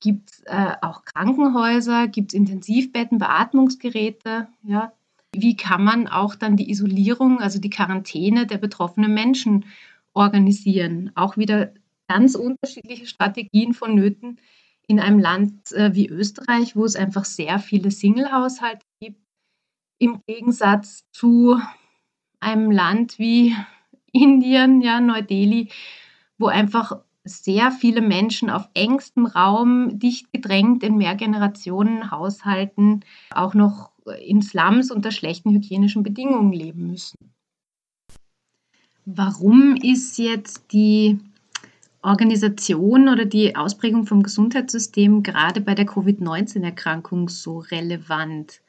Gibt 0.00 0.30
es 0.30 0.42
äh, 0.46 0.76
auch 0.82 1.04
Krankenhäuser? 1.04 2.08
Gibt 2.08 2.32
es 2.32 2.34
Intensivbetten, 2.34 3.18
Beatmungsgeräte? 3.18 4.48
Ja? 4.62 4.92
Wie 5.32 5.56
kann 5.56 5.82
man 5.82 6.08
auch 6.08 6.34
dann 6.34 6.56
die 6.56 6.70
Isolierung, 6.70 7.40
also 7.40 7.58
die 7.58 7.70
Quarantäne 7.70 8.46
der 8.46 8.58
betroffenen 8.58 9.14
Menschen 9.14 9.64
organisieren? 10.12 11.10
Auch 11.14 11.36
wieder 11.36 11.72
ganz 12.08 12.34
unterschiedliche 12.34 13.06
Strategien 13.06 13.72
vonnöten 13.72 14.38
in 14.86 15.00
einem 15.00 15.20
Land 15.20 15.72
äh, 15.72 15.94
wie 15.94 16.08
Österreich, 16.08 16.76
wo 16.76 16.84
es 16.84 16.96
einfach 16.96 17.24
sehr 17.24 17.58
viele 17.60 17.90
Single-Haushalte 17.90 18.84
im 20.00 20.22
Gegensatz 20.26 21.04
zu 21.12 21.60
einem 22.40 22.70
Land 22.70 23.18
wie 23.18 23.54
Indien, 24.12 24.80
ja, 24.80 25.00
Neu-Delhi, 25.00 25.68
wo 26.38 26.46
einfach 26.46 27.00
sehr 27.22 27.70
viele 27.70 28.00
Menschen 28.00 28.50
auf 28.50 28.68
engstem 28.74 29.26
Raum, 29.26 29.98
dicht 29.98 30.32
gedrängt 30.32 30.82
in 30.82 30.96
Mehrgenerationen-Haushalten, 30.96 33.04
auch 33.30 33.54
noch 33.54 33.90
in 34.18 34.40
Slums 34.40 34.90
unter 34.90 35.12
schlechten 35.12 35.50
hygienischen 35.50 36.02
Bedingungen 36.02 36.52
leben 36.52 36.86
müssen. 36.86 37.18
Warum 39.04 39.76
ist 39.76 40.18
jetzt 40.18 40.72
die 40.72 41.18
Organisation 42.02 43.10
oder 43.10 43.26
die 43.26 43.54
Ausprägung 43.54 44.06
vom 44.06 44.22
Gesundheitssystem 44.22 45.22
gerade 45.22 45.60
bei 45.60 45.74
der 45.74 45.84
Covid-19-Erkrankung 45.84 47.28
so 47.28 47.58
relevant? 47.58 48.62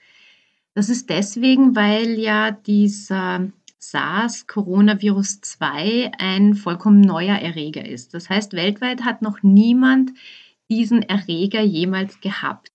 Das 0.73 0.89
ist 0.89 1.09
deswegen, 1.09 1.75
weil 1.75 2.17
ja 2.17 2.51
dieser 2.51 3.51
SARS-Coronavirus 3.79 5.41
2 5.41 6.11
ein 6.17 6.55
vollkommen 6.55 7.01
neuer 7.01 7.35
Erreger 7.35 7.85
ist. 7.85 8.13
Das 8.13 8.29
heißt, 8.29 8.53
weltweit 8.53 9.03
hat 9.03 9.21
noch 9.21 9.43
niemand 9.43 10.11
diesen 10.69 11.01
Erreger 11.01 11.61
jemals 11.61 12.21
gehabt. 12.21 12.71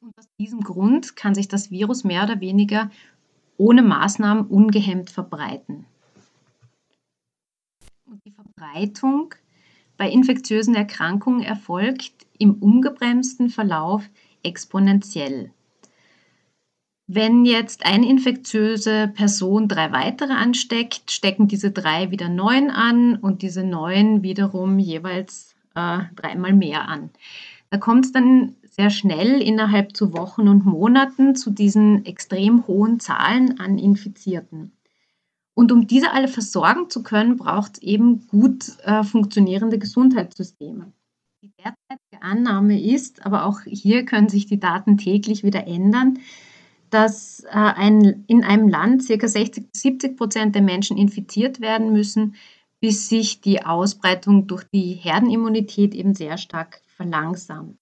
Und 0.00 0.16
aus 0.18 0.26
diesem 0.40 0.62
Grund 0.62 1.14
kann 1.14 1.34
sich 1.34 1.46
das 1.46 1.70
Virus 1.70 2.02
mehr 2.02 2.24
oder 2.24 2.40
weniger 2.40 2.90
ohne 3.56 3.82
Maßnahmen 3.82 4.46
ungehemmt 4.46 5.10
verbreiten. 5.10 5.84
Und 8.06 8.24
die 8.24 8.32
Verbreitung 8.32 9.34
bei 9.96 10.10
infektiösen 10.10 10.74
Erkrankungen 10.74 11.42
erfolgt 11.42 12.26
im 12.38 12.54
ungebremsten 12.54 13.50
Verlauf 13.50 14.08
exponentiell. 14.42 15.52
Wenn 17.12 17.44
jetzt 17.44 17.86
eine 17.86 18.08
infektiöse 18.08 19.08
Person 19.08 19.66
drei 19.66 19.90
weitere 19.90 20.32
ansteckt, 20.32 21.10
stecken 21.10 21.48
diese 21.48 21.72
drei 21.72 22.12
wieder 22.12 22.28
neun 22.28 22.70
an 22.70 23.16
und 23.16 23.42
diese 23.42 23.64
neun 23.64 24.22
wiederum 24.22 24.78
jeweils 24.78 25.56
äh, 25.74 26.02
dreimal 26.14 26.52
mehr 26.52 26.86
an. 26.86 27.10
Da 27.68 27.78
kommt 27.78 28.04
es 28.04 28.12
dann 28.12 28.54
sehr 28.62 28.90
schnell 28.90 29.42
innerhalb 29.42 29.96
zu 29.96 30.12
Wochen 30.12 30.46
und 30.46 30.64
Monaten 30.64 31.34
zu 31.34 31.50
diesen 31.50 32.06
extrem 32.06 32.68
hohen 32.68 33.00
Zahlen 33.00 33.58
an 33.58 33.78
Infizierten. 33.78 34.70
Und 35.54 35.72
um 35.72 35.88
diese 35.88 36.12
alle 36.12 36.28
versorgen 36.28 36.90
zu 36.90 37.02
können, 37.02 37.36
braucht 37.36 37.72
es 37.72 37.82
eben 37.82 38.28
gut 38.28 38.78
äh, 38.84 39.02
funktionierende 39.02 39.80
Gesundheitssysteme. 39.80 40.92
Die 41.42 41.50
derzeitige 41.58 42.22
Annahme 42.22 42.80
ist, 42.80 43.26
aber 43.26 43.46
auch 43.46 43.62
hier 43.66 44.04
können 44.04 44.28
sich 44.28 44.46
die 44.46 44.60
Daten 44.60 44.96
täglich 44.96 45.42
wieder 45.42 45.66
ändern, 45.66 46.20
dass 46.90 47.44
äh, 47.44 47.48
ein, 47.50 48.24
in 48.26 48.44
einem 48.44 48.68
Land 48.68 49.06
ca. 49.06 49.28
60 49.28 49.68
70 49.72 50.16
Prozent 50.16 50.54
der 50.54 50.62
Menschen 50.62 50.96
infiziert 50.96 51.60
werden 51.60 51.92
müssen, 51.92 52.34
bis 52.80 53.08
sich 53.08 53.40
die 53.40 53.64
Ausbreitung 53.64 54.46
durch 54.46 54.64
die 54.72 54.92
Herdenimmunität 54.94 55.94
eben 55.94 56.14
sehr 56.14 56.38
stark 56.38 56.80
verlangsamt. 56.96 57.78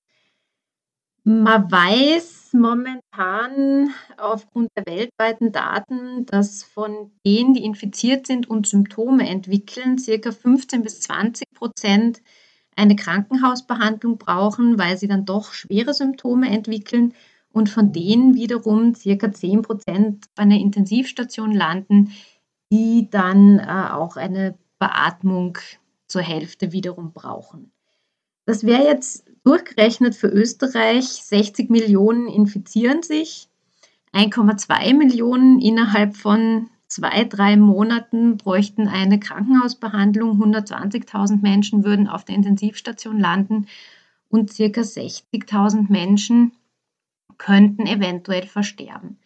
Man 1.25 1.71
weiß 1.71 2.55
momentan 2.55 3.93
aufgrund 4.17 4.71
der 4.77 4.87
weltweiten 4.87 5.53
Daten, 5.53 6.25
dass 6.25 6.63
von 6.63 7.11
denen, 7.27 7.53
die 7.53 7.65
infiziert 7.65 8.27
sind 8.27 8.49
und 8.49 8.67
Symptome 8.67 9.29
entwickeln, 9.29 9.97
ca. 9.97 10.33
15 10.33 10.83
bis 10.83 11.01
20 11.01 11.47
Prozent 11.55 12.23
eine 12.77 12.97
Krankenhausbehandlung 12.97 14.17
brauchen, 14.17 14.79
weil 14.79 14.97
sie 14.97 15.09
dann 15.09 15.27
doch 15.27 15.53
schwere 15.53 15.93
Symptome 15.93 16.49
entwickeln 16.49 17.13
und 17.59 17.69
von 17.69 17.93
denen 17.93 18.35
wiederum 18.35 18.95
circa 18.95 19.33
10 19.33 19.63
Prozent 19.63 20.27
bei 20.35 20.45
einer 20.45 20.59
Intensivstation 20.59 21.53
landen, 21.53 22.13
die 22.73 23.09
dann 23.11 23.59
äh, 23.59 23.91
auch 23.91 24.17
eine 24.17 24.57
Beatmung 24.79 25.59
zur 26.07 26.23
Hälfte 26.23 26.73
wiederum 26.73 27.13
brauchen. 27.13 27.73
Das 28.47 28.65
wäre 28.65 28.85
jetzt 28.85 29.29
Durchgerechnet 29.49 30.15
für 30.15 30.27
Österreich, 30.27 31.07
60 31.07 31.71
Millionen 31.71 32.29
infizieren 32.29 33.03
sich, 33.03 33.49
1,2 34.13 34.95
Millionen 34.95 35.59
innerhalb 35.59 36.17
von 36.17 36.69
zwei, 36.87 37.25
drei 37.25 37.57
Monaten 37.57 38.37
bräuchten 38.37 38.89
eine 38.89 39.19
Krankenhausbehandlung, 39.19 40.39
120.000 40.43 41.41
Menschen 41.41 41.83
würden 41.83 42.09
auf 42.09 42.27
der 42.27 42.35
Intensivstation 42.35 43.19
landen 43.19 43.69
und 44.29 44.53
circa 44.53 44.83
60.000 44.83 45.91
Menschen 45.91 46.53
könnten 47.39 47.87
eventuell 47.87 48.47
versterben. 48.47 49.19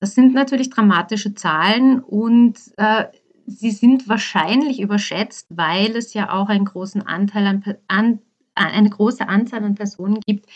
Das 0.00 0.14
sind 0.14 0.34
natürlich 0.34 0.70
dramatische 0.70 1.34
Zahlen 1.34 2.00
und 2.00 2.58
äh, 2.76 3.04
sie 3.46 3.70
sind 3.70 4.08
wahrscheinlich 4.08 4.80
überschätzt, 4.80 5.46
weil 5.50 5.96
es 5.96 6.14
ja 6.14 6.32
auch 6.32 6.48
einen 6.48 6.64
großen 6.64 7.02
Anteil 7.02 7.46
an, 7.46 7.64
an, 7.88 8.20
eine 8.54 8.90
große 8.90 9.28
Anzahl 9.28 9.64
an 9.64 9.74
Personen 9.74 10.20
gibt, 10.26 10.46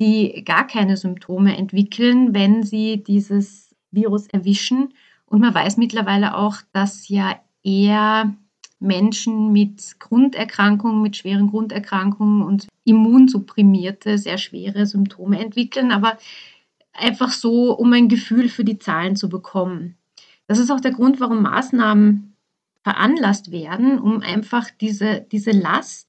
die 0.00 0.42
gar 0.44 0.66
keine 0.66 0.96
Symptome 0.96 1.56
entwickeln, 1.56 2.34
wenn 2.34 2.62
sie 2.62 3.02
dieses 3.02 3.74
Virus 3.90 4.26
erwischen. 4.26 4.94
Und 5.26 5.40
man 5.40 5.54
weiß 5.54 5.76
mittlerweile 5.76 6.36
auch, 6.36 6.56
dass 6.72 7.08
ja 7.08 7.40
eher 7.62 8.34
Menschen 8.82 9.52
mit 9.52 9.98
Grunderkrankungen, 9.98 11.02
mit 11.02 11.16
schweren 11.16 11.48
Grunderkrankungen 11.48 12.42
und 12.42 12.68
immunsupprimierte, 12.84 14.18
sehr 14.18 14.38
schwere 14.38 14.86
Symptome 14.86 15.38
entwickeln. 15.38 15.92
Aber 15.92 16.18
einfach 16.92 17.30
so, 17.30 17.72
um 17.72 17.92
ein 17.92 18.08
Gefühl 18.08 18.48
für 18.48 18.64
die 18.64 18.78
Zahlen 18.78 19.16
zu 19.16 19.28
bekommen. 19.28 19.96
Das 20.46 20.58
ist 20.58 20.70
auch 20.70 20.80
der 20.80 20.92
Grund, 20.92 21.20
warum 21.20 21.42
Maßnahmen 21.42 22.36
veranlasst 22.82 23.52
werden, 23.52 23.98
um 23.98 24.20
einfach 24.20 24.68
diese, 24.80 25.24
diese 25.30 25.52
Last 25.52 26.08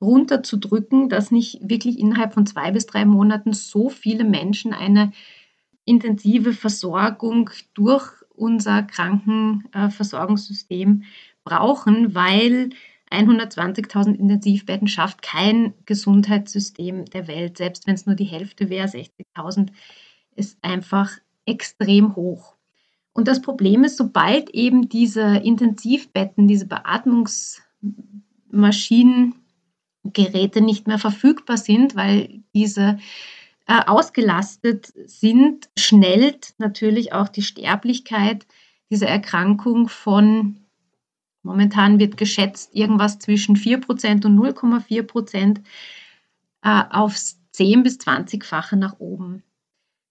runterzudrücken, 0.00 1.08
dass 1.08 1.30
nicht 1.30 1.60
wirklich 1.62 1.98
innerhalb 1.98 2.34
von 2.34 2.46
zwei 2.46 2.70
bis 2.70 2.86
drei 2.86 3.04
Monaten 3.04 3.52
so 3.52 3.88
viele 3.88 4.24
Menschen 4.24 4.72
eine 4.72 5.12
intensive 5.84 6.52
Versorgung 6.52 7.50
durch 7.74 8.12
unser 8.34 8.82
Krankenversorgungssystem 8.82 11.02
brauchen, 11.48 12.14
weil 12.14 12.70
120.000 13.10 14.16
Intensivbetten 14.16 14.88
schafft 14.88 15.22
kein 15.22 15.72
Gesundheitssystem 15.86 17.06
der 17.06 17.26
Welt, 17.26 17.56
selbst 17.56 17.86
wenn 17.86 17.94
es 17.94 18.04
nur 18.06 18.16
die 18.16 18.24
Hälfte 18.24 18.68
wäre, 18.68 18.86
60.000 18.86 19.70
ist 20.36 20.58
einfach 20.62 21.12
extrem 21.46 22.16
hoch. 22.16 22.54
Und 23.12 23.26
das 23.26 23.42
Problem 23.42 23.82
ist, 23.84 23.96
sobald 23.96 24.50
eben 24.50 24.88
diese 24.88 25.38
Intensivbetten, 25.38 26.46
diese 26.46 26.66
Beatmungsmaschinen, 26.66 29.34
Geräte 30.04 30.60
nicht 30.60 30.86
mehr 30.86 30.98
verfügbar 30.98 31.56
sind, 31.56 31.96
weil 31.96 32.42
diese 32.54 32.98
äh, 33.66 33.80
ausgelastet 33.86 34.92
sind, 35.06 35.68
schnellt 35.76 36.54
natürlich 36.58 37.12
auch 37.12 37.28
die 37.28 37.42
Sterblichkeit 37.42 38.46
dieser 38.90 39.08
Erkrankung 39.08 39.88
von, 39.88 40.60
momentan 41.42 41.98
wird 41.98 42.16
geschätzt, 42.16 42.74
irgendwas 42.74 43.18
zwischen 43.18 43.56
4% 43.56 44.26
und 44.26 44.38
0,4% 44.38 45.60
äh, 46.62 46.82
aufs 46.90 47.40
10- 47.54 47.82
bis 47.82 47.98
20-fache 47.98 48.76
nach 48.76 48.98
oben. 48.98 49.42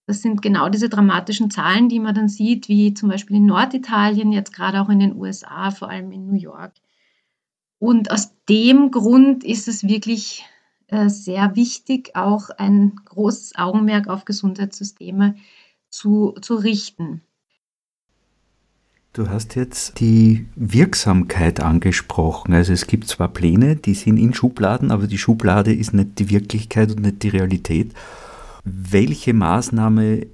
Das 0.05 0.21
sind 0.21 0.41
genau 0.41 0.69
diese 0.69 0.87
dramatischen 0.87 1.51
Zahlen, 1.51 1.89
die 1.89 1.99
man 1.99 2.15
dann 2.15 2.29
sieht, 2.29 2.69
wie 2.69 2.93
zum 2.93 3.09
Beispiel 3.09 3.37
in 3.37 3.45
Norditalien, 3.45 4.31
jetzt 4.31 4.53
gerade 4.53 4.81
auch 4.81 4.89
in 4.89 4.99
den 4.99 5.15
USA, 5.15 5.71
vor 5.71 5.89
allem 5.89 6.11
in 6.13 6.27
New 6.27 6.39
York. 6.39 6.73
Und 7.79 8.09
aus 8.09 8.33
dem 8.47 8.91
Grund 8.91 9.43
ist 9.43 9.67
es 9.67 9.83
wirklich 9.83 10.45
äh, 10.87 11.09
sehr 11.09 11.55
wichtig, 11.55 12.15
auch 12.15 12.49
ein 12.49 12.95
großes 13.03 13.55
Augenmerk 13.55 14.07
auf 14.07 14.23
Gesundheitssysteme 14.23 15.35
zu, 15.89 16.35
zu 16.41 16.55
richten. 16.55 17.21
Du 19.17 19.29
hast 19.29 19.55
jetzt 19.55 19.99
die 19.99 20.45
Wirksamkeit 20.55 21.59
angesprochen. 21.59 22.53
Also 22.53 22.71
es 22.71 22.87
gibt 22.87 23.07
zwar 23.07 23.27
Pläne, 23.27 23.75
die 23.75 23.95
sind 23.95 24.17
in 24.17 24.33
Schubladen, 24.33 24.91
aber 24.91 25.07
die 25.07 25.17
Schublade 25.17 25.73
ist 25.73 25.93
nicht 25.93 26.19
die 26.19 26.29
Wirklichkeit 26.29 26.91
und 26.91 27.01
nicht 27.01 27.23
die 27.23 27.29
Realität 27.29 27.93
welche 28.67 29.33
Maßnahme 29.33 30.27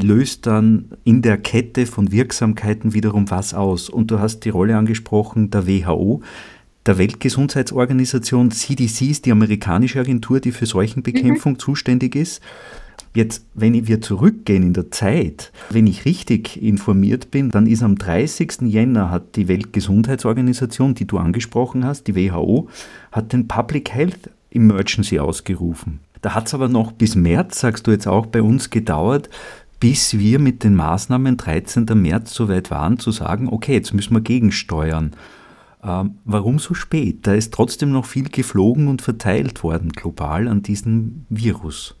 löst 0.00 0.46
dann 0.46 0.90
in 1.04 1.22
der 1.22 1.38
Kette 1.38 1.86
von 1.86 2.12
Wirksamkeiten 2.12 2.94
wiederum 2.94 3.30
was 3.30 3.54
aus? 3.54 3.88
Und 3.88 4.10
du 4.10 4.18
hast 4.18 4.40
die 4.40 4.50
Rolle 4.50 4.76
angesprochen 4.76 5.50
der 5.50 5.66
WHO, 5.66 6.22
der 6.86 6.98
Weltgesundheitsorganisation. 6.98 8.50
CDC 8.50 9.02
ist 9.02 9.26
die 9.26 9.32
amerikanische 9.32 10.00
Agentur, 10.00 10.40
die 10.40 10.52
für 10.52 10.66
Seuchenbekämpfung 10.66 11.52
mhm. 11.52 11.58
zuständig 11.58 12.16
ist. 12.16 12.42
Jetzt, 13.14 13.46
wenn 13.54 13.86
wir 13.86 14.00
zurückgehen 14.00 14.62
in 14.62 14.72
der 14.74 14.90
Zeit, 14.90 15.52
wenn 15.70 15.86
ich 15.86 16.04
richtig 16.04 16.62
informiert 16.62 17.30
bin, 17.30 17.50
dann 17.50 17.66
ist 17.66 17.82
am 17.82 17.96
30. 17.96 18.62
Jänner 18.62 19.10
hat 19.10 19.36
die 19.36 19.48
Weltgesundheitsorganisation, 19.48 20.94
die 20.94 21.06
du 21.06 21.18
angesprochen 21.18 21.84
hast, 21.84 22.06
die 22.06 22.14
WHO, 22.14 22.68
hat 23.10 23.32
den 23.32 23.48
Public 23.48 23.90
Health 23.90 24.30
Emergency 24.50 25.18
ausgerufen. 25.18 26.00
Da 26.20 26.34
hat 26.34 26.48
es 26.48 26.54
aber 26.54 26.68
noch 26.68 26.92
bis 26.92 27.14
März, 27.14 27.60
sagst 27.60 27.86
du 27.86 27.90
jetzt 27.90 28.06
auch, 28.08 28.26
bei 28.26 28.42
uns 28.42 28.70
gedauert, 28.70 29.30
bis 29.80 30.18
wir 30.18 30.38
mit 30.38 30.64
den 30.64 30.74
Maßnahmen 30.74 31.36
13. 31.36 31.86
März 31.94 32.34
so 32.34 32.48
weit 32.48 32.70
waren, 32.70 32.98
zu 32.98 33.12
sagen, 33.12 33.48
okay, 33.48 33.74
jetzt 33.74 33.94
müssen 33.94 34.14
wir 34.14 34.20
gegensteuern. 34.20 35.12
Ähm, 35.82 36.16
warum 36.24 36.58
so 36.58 36.74
spät? 36.74 37.26
Da 37.26 37.34
ist 37.34 37.54
trotzdem 37.54 37.92
noch 37.92 38.04
viel 38.04 38.28
geflogen 38.28 38.88
und 38.88 39.02
verteilt 39.02 39.62
worden 39.62 39.90
global 39.92 40.48
an 40.48 40.62
diesem 40.62 41.26
Virus. 41.28 41.94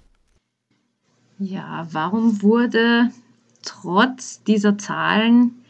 Ja, 1.40 1.86
warum 1.92 2.42
wurde 2.42 3.10
trotz 3.62 4.42
dieser 4.42 4.76
Zahlen 4.76 5.62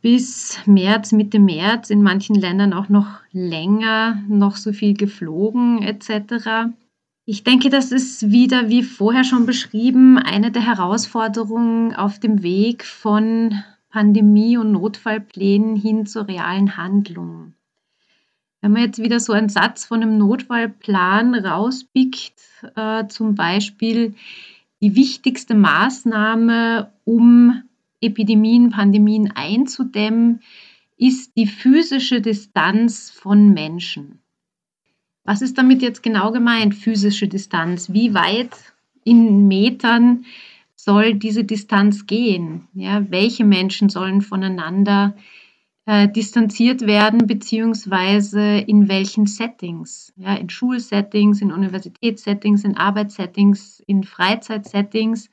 bis 0.00 0.58
März, 0.64 1.12
Mitte 1.12 1.38
März 1.38 1.90
in 1.90 2.02
manchen 2.02 2.34
Ländern 2.34 2.72
auch 2.72 2.88
noch 2.88 3.20
länger 3.32 4.22
noch 4.28 4.56
so 4.56 4.72
viel 4.72 4.94
geflogen 4.94 5.82
etc.? 5.82 6.72
Ich 7.26 7.44
denke, 7.44 7.68
das 7.68 7.92
ist 7.92 8.30
wieder, 8.30 8.70
wie 8.70 8.82
vorher 8.82 9.24
schon 9.24 9.44
beschrieben, 9.44 10.16
eine 10.16 10.50
der 10.50 10.62
Herausforderungen 10.62 11.94
auf 11.94 12.18
dem 12.18 12.42
Weg 12.42 12.82
von 12.82 13.62
Pandemie- 13.90 14.56
und 14.56 14.72
Notfallplänen 14.72 15.76
hin 15.76 16.06
zur 16.06 16.28
realen 16.28 16.78
Handlung. 16.78 17.52
Wenn 18.62 18.72
man 18.72 18.82
jetzt 18.82 19.02
wieder 19.02 19.20
so 19.20 19.34
einen 19.34 19.50
Satz 19.50 19.84
von 19.84 20.02
einem 20.02 20.16
Notfallplan 20.16 21.34
rauspickt, 21.34 22.40
äh, 22.74 23.06
zum 23.06 23.34
Beispiel 23.34 24.14
die 24.80 24.94
wichtigste 24.94 25.54
Maßnahme, 25.54 26.92
um 27.04 27.62
Epidemien, 28.00 28.70
Pandemien 28.70 29.32
einzudämmen, 29.34 30.40
ist 30.96 31.36
die 31.36 31.46
physische 31.46 32.20
Distanz 32.20 33.10
von 33.10 33.52
Menschen. 33.52 34.20
Was 35.24 35.42
ist 35.42 35.58
damit 35.58 35.82
jetzt 35.82 36.02
genau 36.02 36.32
gemeint, 36.32 36.74
physische 36.74 37.28
Distanz? 37.28 37.92
Wie 37.92 38.14
weit 38.14 38.72
in 39.04 39.46
Metern 39.46 40.24
soll 40.74 41.14
diese 41.14 41.44
Distanz 41.44 42.06
gehen? 42.06 42.66
Ja, 42.72 43.10
welche 43.10 43.44
Menschen 43.44 43.88
sollen 43.90 44.22
voneinander 44.22 45.14
äh, 45.88 46.06
distanziert 46.06 46.82
werden, 46.86 47.26
beziehungsweise 47.26 48.58
in 48.58 48.90
welchen 48.90 49.26
Settings? 49.26 50.12
Ja, 50.16 50.34
in 50.34 50.50
Schulsettings, 50.50 51.40
in 51.40 51.50
Universitätssettings, 51.50 52.62
in 52.64 52.76
Arbeitssettings, 52.76 53.82
in 53.86 54.04
Freizeitsettings. 54.04 55.30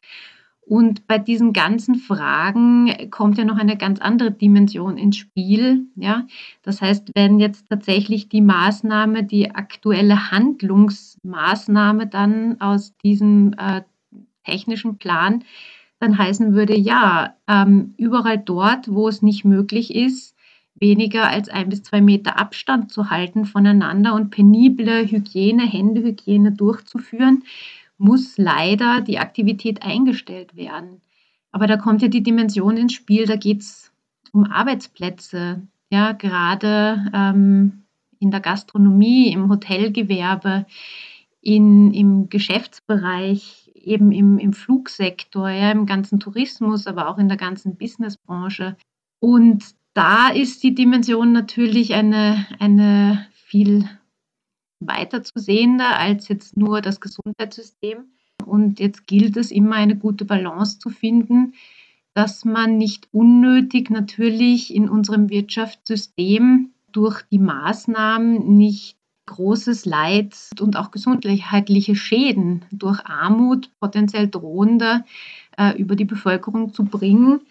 Und 0.62 1.08
bei 1.08 1.18
diesen 1.18 1.52
ganzen 1.52 1.96
Fragen 1.96 3.12
kommt 3.12 3.38
ja 3.38 3.44
noch 3.44 3.58
eine 3.58 3.76
ganz 3.76 4.00
andere 4.00 4.32
Dimension 4.32 4.98
ins 4.98 5.18
Spiel. 5.18 5.88
Ja? 5.98 6.26
Das 6.63 6.82
heißt, 6.82 7.12
wenn 7.13 7.38
jetzt 7.38 7.68
tatsächlich 7.68 8.30
die 8.30 8.41
Maßnahme, 8.41 9.24
die 9.26 9.52
aktuelle 9.54 10.32
Handlungsmaßnahme 10.32 12.08
dann 12.08 12.62
aus 12.62 12.96
diesem 13.04 13.54
äh, 13.58 13.82
technischen 14.46 15.00
Plan 15.00 15.44
dann 16.00 16.18
heißen 16.18 16.54
würde, 16.54 16.78
ja, 16.78 17.36
ähm, 17.48 17.94
überall 17.98 18.38
dort, 18.38 18.94
wo 18.94 19.10
es 19.10 19.22
nicht 19.22 19.44
möglich 19.44 19.94
ist, 19.94 20.35
weniger 20.75 21.27
als 21.27 21.49
ein 21.49 21.69
bis 21.69 21.83
zwei 21.83 22.01
Meter 22.01 22.38
Abstand 22.38 22.91
zu 22.91 23.09
halten 23.09 23.45
voneinander 23.45 24.13
und 24.13 24.29
penible 24.29 25.09
Hygiene, 25.09 25.65
Händehygiene 25.65 26.51
durchzuführen, 26.51 27.43
muss 27.97 28.38
leider 28.38 29.01
die 29.01 29.19
Aktivität 29.19 29.83
eingestellt 29.83 30.55
werden. 30.55 31.01
Aber 31.51 31.67
da 31.67 31.77
kommt 31.77 32.01
ja 32.01 32.09
die 32.09 32.23
Dimension 32.23 32.75
ins 32.75 32.93
Spiel, 32.93 33.25
da 33.25 33.38
geht 33.38 33.61
es 33.61 33.91
um 34.33 34.43
Arbeitsplätze, 34.43 35.61
ja, 35.89 36.11
gerade 36.11 37.09
ähm, 37.13 37.83
in 38.19 38.31
der 38.31 38.41
Gastronomie, 38.41 39.31
im 39.31 39.49
Hotelgewerbe, 39.49 40.65
in, 41.39 41.93
im 41.93 42.27
Geschäftsbereich, 42.27 43.71
eben 43.75 44.11
im, 44.11 44.39
im 44.39 44.51
Flugsektor, 44.51 45.49
ja, 45.49 45.71
im 45.71 45.85
ganzen 45.85 46.19
Tourismus, 46.19 46.88
aber 46.88 47.07
auch 47.07 47.17
in 47.17 47.29
der 47.29 47.38
ganzen 47.38 47.77
Businessbranche. 47.77 48.75
Und 49.19 49.63
da 49.95 50.27
ist 50.27 50.62
die 50.62 50.75
Dimension 50.75 51.31
natürlich 51.31 51.93
eine, 51.93 52.45
eine 52.60 53.25
viel 53.34 53.89
weiter 54.81 55.23
zu 55.23 55.39
sehender 55.39 55.97
als 55.97 56.27
jetzt 56.27 56.58
nur 56.58 56.81
das 56.81 56.99
Gesundheitssystem. 56.99 58.05
Und 58.45 58.79
jetzt 58.79 59.08
gilt 59.08 59.38
es 59.38 59.51
immer 59.51 59.77
eine 59.77 59.97
gute 59.97 60.25
Balance 60.25 60.79
zu 60.79 60.89
finden, 60.89 61.53
dass 62.13 62.45
man 62.45 62.77
nicht 62.77 63.08
unnötig 63.13 63.89
natürlich 63.89 64.73
in 64.75 64.89
unserem 64.89 65.29
Wirtschaftssystem 65.29 66.71
durch 66.91 67.23
die 67.31 67.39
Maßnahmen 67.39 68.55
nicht 68.55 68.97
großes 69.27 69.86
Leid 69.86 70.36
und 70.60 70.77
auch 70.77 70.91
gesundheitliche 70.91 71.95
Schäden 71.95 72.65
durch 72.71 73.03
Armut 73.05 73.71
potenziell 73.79 74.27
drohender 74.27 75.05
äh, 75.58 75.77
über 75.77 75.95
die 75.95 76.05
Bevölkerung 76.05 76.73
zu 76.73 76.84
bringen. 76.84 77.41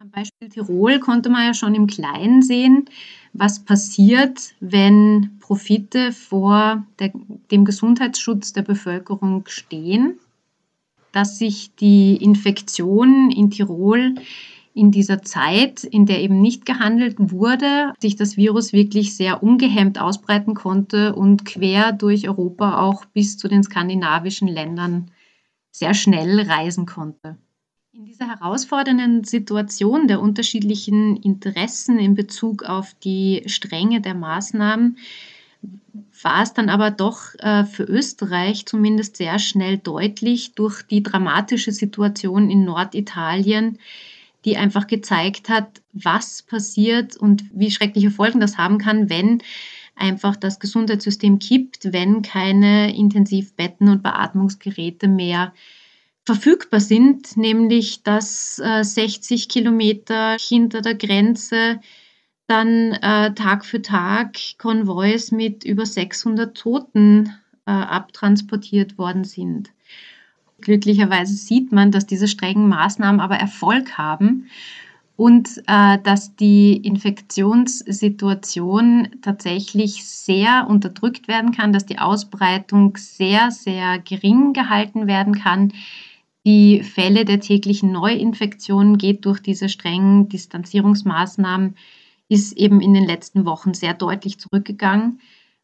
Am 0.00 0.10
Beispiel 0.12 0.48
Tirol 0.48 1.00
konnte 1.00 1.28
man 1.28 1.44
ja 1.44 1.54
schon 1.54 1.74
im 1.74 1.88
Kleinen 1.88 2.40
sehen, 2.40 2.84
was 3.32 3.64
passiert, 3.64 4.54
wenn 4.60 5.38
Profite 5.40 6.12
vor 6.12 6.86
der, 7.00 7.10
dem 7.50 7.64
Gesundheitsschutz 7.64 8.52
der 8.52 8.62
Bevölkerung 8.62 9.42
stehen, 9.48 10.20
dass 11.10 11.38
sich 11.38 11.74
die 11.74 12.14
Infektion 12.14 13.32
in 13.32 13.50
Tirol 13.50 14.14
in 14.72 14.92
dieser 14.92 15.22
Zeit, 15.22 15.82
in 15.82 16.06
der 16.06 16.20
eben 16.20 16.40
nicht 16.40 16.64
gehandelt 16.64 17.16
wurde, 17.18 17.92
sich 17.98 18.14
das 18.14 18.36
Virus 18.36 18.72
wirklich 18.72 19.16
sehr 19.16 19.42
ungehemmt 19.42 20.00
ausbreiten 20.00 20.54
konnte 20.54 21.16
und 21.16 21.44
quer 21.44 21.90
durch 21.90 22.28
Europa 22.28 22.80
auch 22.82 23.04
bis 23.06 23.36
zu 23.36 23.48
den 23.48 23.64
skandinavischen 23.64 24.46
Ländern 24.46 25.10
sehr 25.72 25.94
schnell 25.94 26.40
reisen 26.40 26.86
konnte. 26.86 27.36
In 27.98 28.04
dieser 28.04 28.28
herausfordernden 28.28 29.24
Situation 29.24 30.06
der 30.06 30.20
unterschiedlichen 30.20 31.16
Interessen 31.16 31.98
in 31.98 32.14
Bezug 32.14 32.62
auf 32.62 32.94
die 33.02 33.42
Strenge 33.46 34.00
der 34.00 34.14
Maßnahmen 34.14 34.98
war 36.22 36.42
es 36.44 36.52
dann 36.52 36.68
aber 36.68 36.92
doch 36.92 37.34
äh, 37.40 37.64
für 37.64 37.82
Österreich 37.82 38.66
zumindest 38.66 39.16
sehr 39.16 39.40
schnell 39.40 39.78
deutlich 39.78 40.54
durch 40.54 40.82
die 40.82 41.02
dramatische 41.02 41.72
Situation 41.72 42.50
in 42.50 42.64
Norditalien, 42.64 43.80
die 44.44 44.56
einfach 44.56 44.86
gezeigt 44.86 45.48
hat, 45.48 45.82
was 45.92 46.42
passiert 46.42 47.16
und 47.16 47.46
wie 47.52 47.72
schreckliche 47.72 48.12
Folgen 48.12 48.38
das 48.38 48.58
haben 48.58 48.78
kann, 48.78 49.10
wenn 49.10 49.42
einfach 49.96 50.36
das 50.36 50.60
Gesundheitssystem 50.60 51.40
kippt, 51.40 51.92
wenn 51.92 52.22
keine 52.22 52.96
Intensivbetten 52.96 53.88
und 53.88 54.04
Beatmungsgeräte 54.04 55.08
mehr 55.08 55.52
verfügbar 56.28 56.80
sind, 56.80 57.36
nämlich 57.38 58.02
dass 58.02 58.58
äh, 58.58 58.84
60 58.84 59.48
Kilometer 59.48 60.36
hinter 60.38 60.82
der 60.82 60.94
Grenze 60.94 61.80
dann 62.46 62.92
äh, 62.92 63.32
Tag 63.32 63.64
für 63.64 63.80
Tag 63.80 64.36
Konvois 64.58 65.30
mit 65.30 65.64
über 65.64 65.86
600 65.86 66.54
Toten 66.54 67.32
äh, 67.64 67.70
abtransportiert 67.70 68.98
worden 68.98 69.24
sind. 69.24 69.70
Glücklicherweise 70.60 71.32
sieht 71.32 71.72
man, 71.72 71.92
dass 71.92 72.04
diese 72.04 72.28
strengen 72.28 72.68
Maßnahmen 72.68 73.22
aber 73.22 73.36
Erfolg 73.36 73.96
haben 73.96 74.50
und 75.16 75.62
äh, 75.66 75.96
dass 76.04 76.36
die 76.36 76.76
Infektionssituation 76.76 79.08
tatsächlich 79.22 80.04
sehr 80.04 80.66
unterdrückt 80.68 81.26
werden 81.26 81.52
kann, 81.52 81.72
dass 81.72 81.86
die 81.86 81.98
Ausbreitung 81.98 82.98
sehr, 82.98 83.50
sehr 83.50 83.98
gering 83.98 84.52
gehalten 84.52 85.06
werden 85.06 85.34
kann. 85.34 85.72
Die 86.48 86.82
Fälle 86.82 87.26
der 87.26 87.40
täglichen 87.40 87.92
Neuinfektionen 87.92 88.96
geht 88.96 89.26
durch 89.26 89.38
diese 89.38 89.68
strengen 89.68 90.30
Distanzierungsmaßnahmen 90.30 91.76
ist 92.30 92.56
eben 92.56 92.80
in 92.80 92.94
den 92.94 93.04
letzten 93.04 93.44
Wochen 93.44 93.74
sehr 93.74 93.92
deutlich 93.92 94.40
zurückgegangen. 94.40 95.20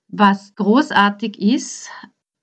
Was 0.09 0.55
großartig 0.57 1.41
ist, 1.41 1.89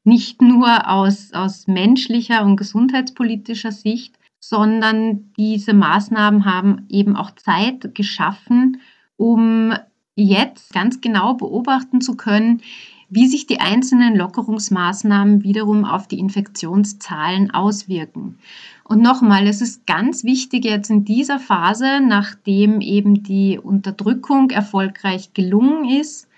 nicht 0.03 0.41
nur 0.41 0.89
aus, 0.89 1.33
aus 1.33 1.67
menschlicher 1.67 2.43
und 2.43 2.55
gesundheitspolitischer 2.55 3.71
Sicht, 3.71 4.17
sondern 4.39 5.31
diese 5.37 5.75
Maßnahmen 5.75 6.43
haben 6.43 6.87
eben 6.89 7.15
auch 7.15 7.35
Zeit 7.35 7.93
geschaffen, 7.93 8.81
um 9.17 9.75
jetzt 10.15 10.73
ganz 10.73 10.99
genau 10.99 11.35
beobachten 11.35 12.01
zu 12.01 12.17
können, 12.17 12.63
wie 13.11 13.27
sich 13.27 13.45
die 13.45 13.59
einzelnen 13.59 14.15
Lockerungsmaßnahmen 14.15 15.43
wiederum 15.43 15.83
auf 15.83 16.07
die 16.07 16.17
Infektionszahlen 16.17 17.51
auswirken. 17.51 18.39
Und 18.85 19.01
nochmal, 19.01 19.47
es 19.47 19.59
ist 19.59 19.85
ganz 19.85 20.23
wichtig 20.23 20.63
jetzt 20.63 20.89
in 20.89 21.03
dieser 21.03 21.37
Phase, 21.37 21.99
nachdem 21.99 22.79
eben 22.79 23.21
die 23.21 23.59
Unterdrückung 23.59 24.49
erfolgreich 24.49 25.33
gelungen 25.33 25.89
ist, 25.89 26.29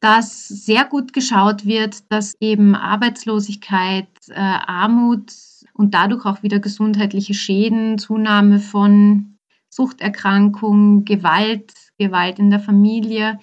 dass 0.00 0.46
sehr 0.46 0.84
gut 0.84 1.14
geschaut 1.14 1.64
wird, 1.64 2.12
dass 2.12 2.34
eben 2.38 2.74
Arbeitslosigkeit, 2.74 4.08
äh, 4.28 4.34
Armut 4.34 5.32
und 5.72 5.94
dadurch 5.94 6.26
auch 6.26 6.42
wieder 6.42 6.58
gesundheitliche 6.58 7.32
Schäden, 7.32 7.96
Zunahme 7.96 8.60
von 8.60 9.38
Suchterkrankungen, 9.70 11.06
Gewalt, 11.06 11.72
Gewalt 11.98 12.38
in 12.38 12.50
der 12.50 12.60
Familie, 12.60 13.40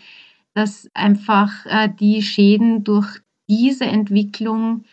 dass 0.56 0.90
einfach 0.94 1.66
äh, 1.66 1.90
die 2.00 2.24
Schäden 2.24 2.84
durch 2.84 3.08
diese 3.48 3.86
Entwicklung 3.86 4.84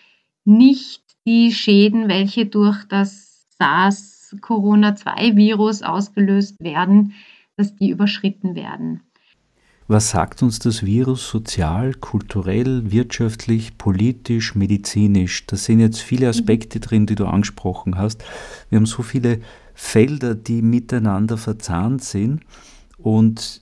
nicht 0.45 1.03
die 1.25 1.53
Schäden, 1.53 2.09
welche 2.09 2.47
durch 2.47 2.85
das 2.89 3.47
SARS-Corona-2-Virus 3.59 5.83
ausgelöst 5.83 6.59
werden, 6.61 7.13
dass 7.57 7.77
die 7.77 7.91
überschritten 7.91 8.57
werden. 8.57 9.03
Was 9.89 10.11
sagt 10.11 10.43
uns 10.43 10.59
das 10.59 10.85
Virus 10.85 11.27
sozial, 11.29 11.95
kulturell, 11.95 12.91
wirtschaftlich, 12.91 13.79
politisch, 13.79 14.55
medizinisch? 14.55 15.47
Da 15.47 15.57
sind 15.57 15.81
jetzt 15.81 16.01
viele 16.01 16.29
Aspekte 16.29 16.79
drin, 16.81 17.07
die 17.07 17.15
du 17.15 17.27
angesprochen 17.27 17.97
hast. 17.99 18.23
Wir 18.71 18.77
haben 18.77 18.87
so 18.87 19.03
viele 19.03 19.41
Felder, 19.75 20.35
die 20.35 20.63
miteinander 20.63 21.37
verzahnt 21.37 22.03
sind 22.03 22.41
und 22.97 23.62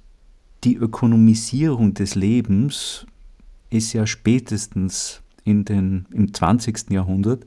die 0.64 0.77
Ökonomisierung 0.77 1.94
des 1.94 2.14
Lebens 2.14 3.07
ist 3.70 3.92
ja 3.92 4.07
spätestens 4.07 5.23
in 5.44 5.64
den, 5.64 6.07
im 6.12 6.35
20. 6.35 6.90
Jahrhundert 6.90 7.46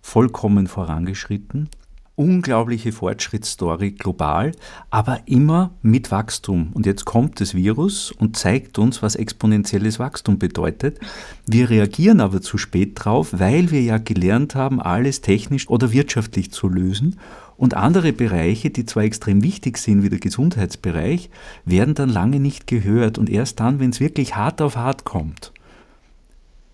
vollkommen 0.00 0.66
vorangeschritten 0.66 1.68
unglaubliche 2.16 2.92
Fortschrittsstory 2.92 3.92
global, 3.92 4.52
aber 4.90 5.22
immer 5.26 5.72
mit 5.82 6.10
Wachstum. 6.10 6.70
Und 6.72 6.86
jetzt 6.86 7.04
kommt 7.04 7.40
das 7.40 7.54
Virus 7.54 8.12
und 8.12 8.36
zeigt 8.36 8.78
uns, 8.78 9.02
was 9.02 9.16
exponentielles 9.16 9.98
Wachstum 9.98 10.38
bedeutet. 10.38 11.00
Wir 11.46 11.70
reagieren 11.70 12.20
aber 12.20 12.40
zu 12.40 12.56
spät 12.56 12.92
drauf, 12.94 13.30
weil 13.32 13.70
wir 13.70 13.82
ja 13.82 13.98
gelernt 13.98 14.54
haben, 14.54 14.80
alles 14.80 15.22
technisch 15.22 15.68
oder 15.68 15.90
wirtschaftlich 15.92 16.52
zu 16.52 16.68
lösen. 16.68 17.18
Und 17.56 17.74
andere 17.74 18.12
Bereiche, 18.12 18.70
die 18.70 18.84
zwar 18.84 19.04
extrem 19.04 19.42
wichtig 19.42 19.78
sind, 19.78 20.02
wie 20.02 20.08
der 20.08 20.18
Gesundheitsbereich, 20.18 21.30
werden 21.64 21.94
dann 21.94 22.08
lange 22.08 22.40
nicht 22.40 22.66
gehört. 22.66 23.16
Und 23.18 23.30
erst 23.30 23.60
dann, 23.60 23.78
wenn 23.78 23.90
es 23.90 24.00
wirklich 24.00 24.34
hart 24.36 24.60
auf 24.60 24.76
hart 24.76 25.04
kommt 25.04 25.52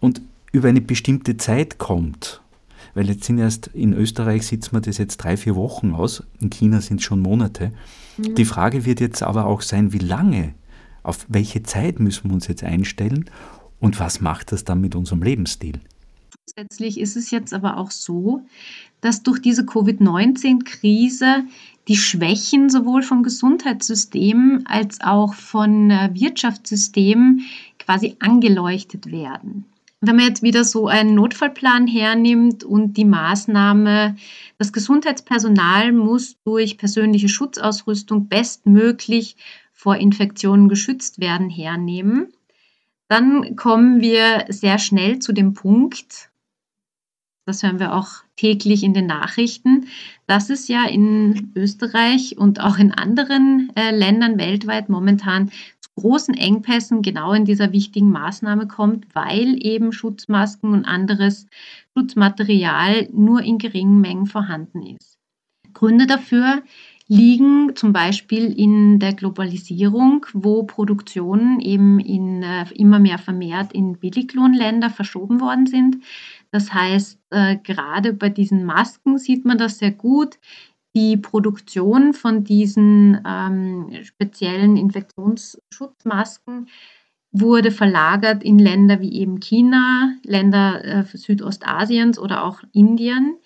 und 0.01 0.23
über 0.53 0.69
eine 0.69 0.81
bestimmte 0.81 1.37
Zeit 1.37 1.79
kommt, 1.79 2.40
weil 2.95 3.09
jetzt 3.09 3.25
sind 3.25 3.38
erst 3.38 3.69
in 3.69 3.93
Österreich 3.93 4.47
sitzt 4.47 4.73
man 4.73 4.83
das 4.83 4.99
jetzt 4.99 5.19
drei, 5.19 5.37
vier 5.37 5.55
Wochen 5.55 5.93
aus, 5.93 6.25
in 6.40 6.51
China 6.51 6.81
sind 6.81 6.99
es 7.01 7.05
schon 7.05 7.21
Monate. 7.21 7.73
Mhm. 8.16 8.35
Die 8.35 8.45
Frage 8.45 8.85
wird 8.85 9.01
jetzt 9.01 9.23
aber 9.23 9.47
auch 9.47 9.62
sein, 9.62 9.93
wie 9.93 9.99
lange, 9.99 10.55
auf 11.03 11.25
welche 11.29 11.62
Zeit 11.62 12.01
müssen 12.01 12.31
wir 12.31 12.35
uns 12.35 12.49
jetzt 12.49 12.64
einstellen 12.64 13.31
und 13.79 14.01
was 14.01 14.21
macht 14.21 14.53
das 14.53 14.64
dann 14.64 14.81
mit 14.81 14.95
unserem 14.95 15.23
Lebensstil? 15.23 15.81
Zusätzlich 16.47 16.99
ist 16.99 17.16
es 17.16 17.31
jetzt 17.31 17.55
aber 17.55 17.77
auch 17.77 17.90
so, 17.90 18.43
dass 19.01 19.23
durch 19.23 19.41
diese 19.41 19.65
Covid-19-Krise 19.65 21.45
die 21.89 21.97
Schwächen 21.97 22.71
sowohl 22.71 23.03
vom 23.03 23.23
Gesundheitssystem 23.23 24.63
als 24.65 25.01
auch 25.01 25.35
von 25.35 25.91
äh, 25.91 26.11
Wirtschaftssystemen 26.13 27.43
quasi 27.79 28.17
angeleuchtet 28.21 29.11
werden. 29.11 29.65
Wenn 30.03 30.17
man 30.17 30.27
jetzt 30.27 30.43
wieder 30.43 30.65
so 30.65 30.87
einen 30.87 31.15
Notfallplan 31.15 31.87
hernimmt 31.87 32.65
und 32.65 32.97
die 32.97 33.05
Maßnahme, 33.05 34.17
das 34.57 34.73
Gesundheitspersonal 34.73 35.93
muss 35.93 36.37
durch 36.45 36.79
persönliche 36.79 37.29
Schutzausrüstung 37.29 38.29
bestmöglich 38.29 39.37
vor 39.73 39.97
Infektionen 39.97 40.69
geschützt 40.71 41.21
werden, 41.21 41.51
hernehmen, 41.51 42.33
dann 43.09 43.57
kommen 43.57 44.01
wir 44.01 44.47
sehr 44.49 44.79
schnell 44.79 45.19
zu 45.19 45.33
dem 45.33 45.53
Punkt, 45.53 46.30
das 47.46 47.62
hören 47.62 47.81
wir 47.81 47.94
auch 47.94 48.09
täglich 48.37 48.83
in 48.83 48.94
den 48.94 49.07
Nachrichten, 49.07 49.87
dass 50.26 50.50
es 50.50 50.68
ja 50.68 50.87
in 50.87 51.53
Österreich 51.57 52.38
und 52.38 52.61
auch 52.61 52.79
in 52.79 52.92
anderen 52.92 53.72
äh, 53.74 53.90
Ländern 53.90 54.38
weltweit 54.38 54.88
momentan 54.88 55.50
großen 55.96 56.35
Engpässen 56.35 57.03
genau 57.03 57.33
in 57.33 57.44
dieser 57.44 57.72
wichtigen 57.72 58.11
Maßnahme 58.11 58.66
kommt, 58.66 59.07
weil 59.14 59.64
eben 59.64 59.92
Schutzmasken 59.92 60.72
und 60.72 60.85
anderes 60.85 61.46
Schutzmaterial 61.94 63.09
nur 63.12 63.42
in 63.42 63.59
geringen 63.59 64.00
Mengen 64.00 64.26
vorhanden 64.26 64.83
ist. 64.83 65.18
Gründe 65.74 66.07
dafür 66.07 66.62
liegen 67.07 67.74
zum 67.74 67.92
Beispiel 67.92 68.53
in 68.57 69.00
der 69.00 69.14
Globalisierung, 69.14 70.26
wo 70.33 70.62
Produktionen 70.62 71.59
eben 71.59 71.98
in, 71.98 72.44
äh, 72.44 72.66
immer 72.74 73.00
mehr 73.00 73.18
vermehrt 73.18 73.72
in 73.72 73.98
Billiglohnländer 73.98 74.90
verschoben 74.90 75.40
worden 75.40 75.66
sind. 75.66 75.96
Das 76.51 76.75
heißt, 76.75 77.21
äh, 77.31 77.57
gerade 77.57 78.13
bei 78.13 78.29
diesen 78.29 78.65
Masken 78.65 79.19
sieht 79.19 79.45
man 79.45 79.59
das 79.59 79.79
sehr 79.79 79.93
gut. 79.93 80.39
Die 80.97 81.17
Produktion 81.17 82.15
von 82.15 82.43
diesen 82.43 83.21
ähm, 83.25 83.93
speziellen 84.03 84.77
Infektionsschutzmasken 84.77 86.67
wurde 87.33 87.71
verlagert 87.71 88.43
in 88.43 88.59
Länder 88.59 89.01
wie 89.01 89.13
eben 89.13 89.39
China, 89.39 90.17
Länder 90.25 90.85
äh, 90.85 91.05
Südostasiens 91.05 92.19
oder 92.19 92.43
auch 92.45 92.65
Indien 92.73 93.37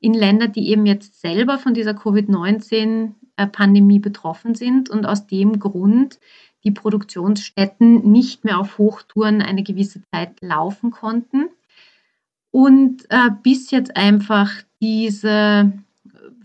in 0.00 0.14
Länder, 0.14 0.48
die 0.48 0.70
eben 0.70 0.86
jetzt 0.86 1.20
selber 1.20 1.58
von 1.58 1.74
dieser 1.74 1.92
Covid-19-Pandemie 1.94 3.98
betroffen 3.98 4.54
sind 4.54 4.88
und 4.90 5.06
aus 5.06 5.26
dem 5.26 5.58
Grund 5.58 6.20
die 6.62 6.70
Produktionsstätten 6.70 8.10
nicht 8.10 8.44
mehr 8.44 8.58
auf 8.58 8.78
Hochtouren 8.78 9.42
eine 9.42 9.62
gewisse 9.62 10.00
Zeit 10.10 10.40
laufen 10.40 10.90
konnten. 10.90 11.50
Und 12.54 13.06
äh, 13.08 13.30
bis 13.42 13.72
jetzt 13.72 13.96
einfach 13.96 14.48
diese 14.80 15.72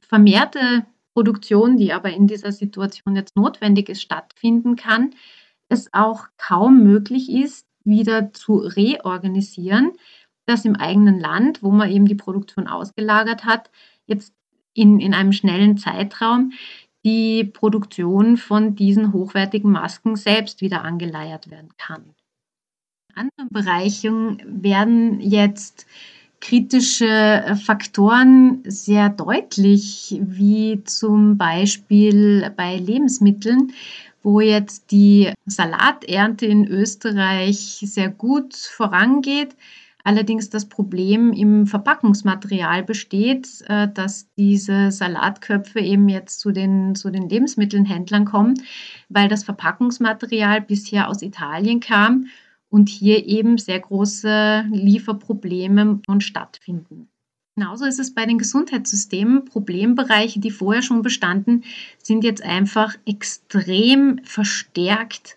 vermehrte 0.02 0.88
Produktion, 1.14 1.78
die 1.78 1.94
aber 1.94 2.10
in 2.10 2.26
dieser 2.26 2.52
Situation 2.52 3.16
jetzt 3.16 3.36
notwendig 3.36 3.90
ist, 3.90 4.02
stattfinden 4.02 4.76
kann, 4.76 5.12
es 5.68 5.94
auch 5.94 6.26
kaum 6.40 6.82
möglich 6.82 7.30
ist, 7.30 7.68
wieder 7.84 8.34
zu 8.34 8.58
reorganisieren, 8.58 9.92
dass 10.48 10.66
im 10.66 10.76
eigenen 10.76 11.20
Land, 11.20 11.62
wo 11.62 11.70
man 11.70 11.92
eben 11.92 12.08
die 12.08 12.16
Produktion 12.16 12.68
ausgelagert 12.68 13.46
hat, 13.46 13.70
jetzt 14.08 14.34
in, 14.74 15.00
in 15.00 15.14
einem 15.14 15.32
schnellen 15.32 15.78
Zeitraum 15.78 16.54
die 17.06 17.44
Produktion 17.44 18.38
von 18.38 18.74
diesen 18.74 19.14
hochwertigen 19.14 19.72
Masken 19.72 20.16
selbst 20.16 20.62
wieder 20.62 20.84
angeleiert 20.84 21.52
werden 21.52 21.70
kann. 21.78 22.16
Anderen 23.20 23.50
Bereichen 23.50 24.42
werden 24.46 25.20
jetzt 25.20 25.86
kritische 26.40 27.58
Faktoren 27.66 28.64
sehr 28.66 29.10
deutlich, 29.10 30.18
wie 30.22 30.82
zum 30.86 31.38
Beispiel 31.38 32.50
bei 32.56 32.78
Lebensmitteln, 32.78 33.74
wo 34.24 34.40
jetzt 34.40 34.92
die 34.92 35.34
Salaternte 35.46 36.46
in 36.46 36.66
Österreich 36.66 37.84
sehr 37.84 38.08
gut 38.08 38.56
vorangeht, 38.56 39.54
allerdings 40.06 40.50
das 40.50 40.70
Problem 40.70 41.34
im 41.34 41.68
Verpackungsmaterial 41.68 42.84
besteht, 42.84 43.50
äh, 43.68 43.90
dass 43.94 44.34
diese 44.38 44.92
Salatköpfe 44.92 45.82
eben 45.82 46.08
jetzt 46.08 46.40
zu 46.40 46.52
den, 46.52 46.96
zu 46.96 47.10
den 47.10 47.28
Lebensmittelhändlern 47.28 48.24
kommen, 48.24 48.54
weil 49.10 49.28
das 49.28 49.44
Verpackungsmaterial 49.44 50.62
bisher 50.62 51.10
aus 51.10 51.22
Italien 51.22 51.82
kam 51.82 52.28
und 52.70 52.90
hier 52.90 53.26
eben 53.26 53.58
sehr 53.58 53.80
große 53.80 54.66
Lieferprobleme 54.72 56.02
stattfinden. 56.20 57.10
Genauso 57.56 57.86
ist 57.86 58.00
es 58.00 58.14
bei 58.14 58.26
den 58.26 58.38
Gesundheitssystemen. 58.38 59.44
Problembereiche, 59.44 60.40
die 60.40 60.52
vorher 60.52 60.82
schon 60.82 61.02
bestanden, 61.02 61.66
sind 62.02 62.24
jetzt 62.24 62.42
einfach 62.42 62.96
extrem 63.06 64.22
verstärkt 64.24 65.36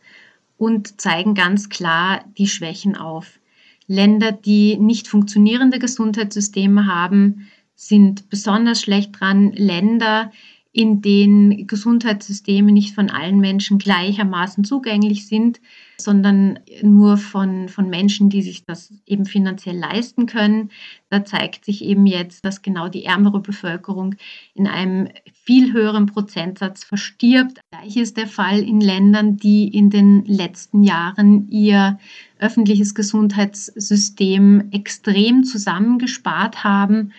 und 0.57 1.01
zeigen 1.01 1.35
ganz 1.35 1.69
klar 1.69 2.25
die 2.39 2.47
Schwächen 2.47 2.97
auf. 2.97 3.41
Länder, 3.89 4.31
die 4.31 4.77
nicht 4.77 5.09
funktionierende 5.09 5.81
Gesundheitssysteme 5.81 6.87
haben, 6.87 7.49
sind 7.75 8.31
besonders 8.31 8.81
schlecht 8.81 9.19
dran. 9.19 9.53
Länder, 9.53 10.31
in 10.73 11.03
denen 11.03 11.67
Gesundheitssysteme 11.67 12.73
nicht 12.73 12.95
von 12.95 13.11
allen 13.11 13.39
Menschen 13.39 13.77
gleichermaßen 13.77 14.65
zugänglich 14.65 15.27
sind, 15.27 15.61
sondern 15.99 16.61
nur 16.83 17.19
von, 17.19 17.69
von 17.69 17.91
Menschen, 17.91 18.31
die 18.31 18.41
sich 18.41 18.65
das 18.65 18.93
eben 19.05 19.27
finanziell 19.27 19.77
leisten 19.77 20.25
können. 20.25 20.71
Da 21.11 21.27
zeigt 21.27 21.67
sich 21.67 21.85
eben 21.85 22.07
jetzt, 22.07 22.43
dass 22.45 22.63
genau 22.63 22.89
die 22.89 23.05
ärmere 23.05 23.41
Bevölkerung 23.41 24.15
in 24.55 24.67
einem 24.67 25.09
viel 25.45 25.75
höheren 25.75 26.07
Prozentsatz 26.07 26.85
verstirbt. 26.85 27.61
Gleich 27.71 27.99
ist 27.99 28.17
der 28.17 28.27
Fall 28.27 28.61
in 28.61 28.81
Ländern, 28.81 29.37
die 29.37 29.69
in 29.69 29.91
den 29.91 30.25
letzten 30.25 30.83
Jahren 30.83 31.49
ihr 31.51 31.99
öffentliches 32.39 32.95
Gesundheitssystem 32.95 34.71
extrem 34.73 35.45
zusammengespart 35.45 36.65
haben 36.65 37.13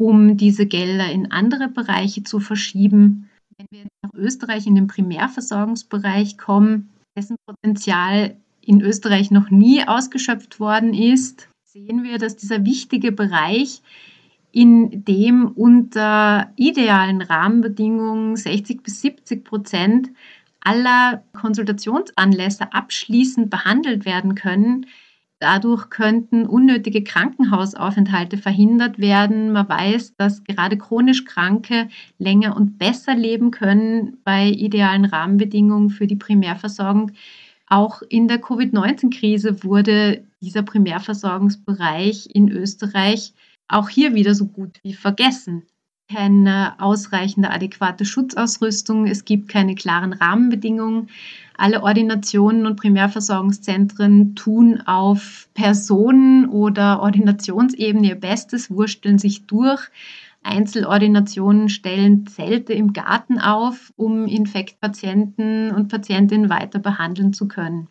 um 0.00 0.38
diese 0.38 0.64
Gelder 0.64 1.12
in 1.12 1.30
andere 1.30 1.68
Bereiche 1.68 2.22
zu 2.22 2.40
verschieben. 2.40 3.28
Wenn 3.58 3.66
wir 3.70 3.84
nach 4.02 4.14
Österreich 4.14 4.66
in 4.66 4.74
den 4.74 4.86
Primärversorgungsbereich 4.86 6.38
kommen, 6.38 6.88
dessen 7.14 7.36
Potenzial 7.44 8.34
in 8.62 8.80
Österreich 8.80 9.30
noch 9.30 9.50
nie 9.50 9.86
ausgeschöpft 9.86 10.58
worden 10.58 10.94
ist, 10.94 11.50
sehen 11.66 12.02
wir, 12.02 12.16
dass 12.16 12.36
dieser 12.36 12.64
wichtige 12.64 13.12
Bereich, 13.12 13.82
in 14.52 15.04
dem 15.04 15.48
unter 15.48 16.50
idealen 16.56 17.20
Rahmenbedingungen 17.20 18.36
60 18.36 18.82
bis 18.82 19.02
70 19.02 19.44
Prozent 19.44 20.08
aller 20.60 21.22
Konsultationsanlässe 21.38 22.72
abschließend 22.72 23.50
behandelt 23.50 24.06
werden 24.06 24.34
können, 24.34 24.86
Dadurch 25.40 25.88
könnten 25.88 26.44
unnötige 26.44 27.02
Krankenhausaufenthalte 27.02 28.36
verhindert 28.36 28.98
werden. 28.98 29.52
Man 29.52 29.66
weiß, 29.66 30.14
dass 30.16 30.44
gerade 30.44 30.76
chronisch 30.76 31.24
Kranke 31.24 31.88
länger 32.18 32.54
und 32.56 32.76
besser 32.78 33.14
leben 33.14 33.50
können 33.50 34.18
bei 34.22 34.48
idealen 34.48 35.06
Rahmenbedingungen 35.06 35.88
für 35.88 36.06
die 36.06 36.16
Primärversorgung. 36.16 37.12
Auch 37.66 38.02
in 38.02 38.28
der 38.28 38.38
Covid-19-Krise 38.38 39.64
wurde 39.64 40.24
dieser 40.42 40.62
Primärversorgungsbereich 40.62 42.28
in 42.34 42.50
Österreich 42.50 43.32
auch 43.66 43.88
hier 43.88 44.14
wieder 44.14 44.34
so 44.34 44.46
gut 44.46 44.78
wie 44.82 44.92
vergessen 44.92 45.62
keine 46.12 46.74
ausreichende 46.78 47.50
adäquate 47.50 48.04
Schutzausrüstung, 48.04 49.06
es 49.06 49.24
gibt 49.24 49.48
keine 49.48 49.74
klaren 49.74 50.12
Rahmenbedingungen. 50.12 51.08
Alle 51.56 51.82
Ordinationen 51.82 52.66
und 52.66 52.76
Primärversorgungszentren 52.80 54.34
tun 54.34 54.80
auf 54.86 55.48
Personen- 55.54 56.48
oder 56.48 57.00
Ordinationsebene 57.00 58.08
ihr 58.08 58.14
Bestes, 58.14 58.70
wursteln 58.70 59.18
sich 59.18 59.46
durch. 59.46 59.80
Einzelordinationen 60.42 61.68
stellen 61.68 62.26
Zelte 62.26 62.72
im 62.72 62.92
Garten 62.92 63.38
auf, 63.38 63.92
um 63.96 64.26
Infektpatienten 64.26 65.70
und 65.70 65.88
Patientinnen 65.88 66.48
weiter 66.48 66.78
behandeln 66.78 67.34
zu 67.34 67.46
können 67.46 67.88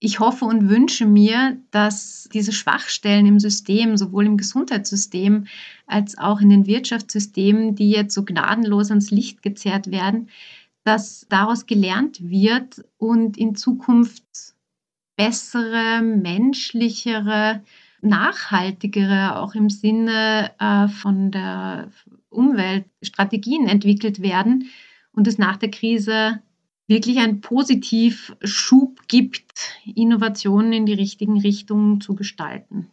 ich 0.00 0.18
hoffe 0.18 0.46
und 0.46 0.70
wünsche 0.70 1.04
mir, 1.04 1.58
dass 1.70 2.28
diese 2.32 2.52
Schwachstellen 2.52 3.26
im 3.26 3.38
System, 3.38 3.98
sowohl 3.98 4.24
im 4.24 4.38
Gesundheitssystem 4.38 5.46
als 5.86 6.16
auch 6.16 6.40
in 6.40 6.48
den 6.48 6.66
Wirtschaftssystemen, 6.66 7.74
die 7.74 7.90
jetzt 7.90 8.14
so 8.14 8.24
gnadenlos 8.24 8.88
ans 8.88 9.10
Licht 9.10 9.42
gezerrt 9.42 9.90
werden, 9.90 10.30
dass 10.84 11.26
daraus 11.28 11.66
gelernt 11.66 12.18
wird 12.22 12.82
und 12.96 13.36
in 13.36 13.54
Zukunft 13.54 14.24
bessere, 15.16 16.00
menschlichere, 16.00 17.62
nachhaltigere, 18.00 19.38
auch 19.38 19.54
im 19.54 19.68
Sinne 19.68 20.52
äh, 20.58 20.88
von 20.88 21.30
der 21.30 21.90
Umwelt 22.30 22.86
Strategien 23.02 23.68
entwickelt 23.68 24.22
werden 24.22 24.70
und 25.12 25.26
es 25.26 25.36
nach 25.36 25.58
der 25.58 25.70
Krise 25.70 26.40
wirklich 26.90 27.18
ein 27.18 27.40
Positivschub 27.40 29.08
gibt, 29.08 29.78
Innovationen 29.94 30.74
in 30.74 30.84
die 30.84 30.92
richtigen 30.92 31.40
Richtungen 31.40 32.00
zu 32.02 32.14
gestalten. 32.14 32.88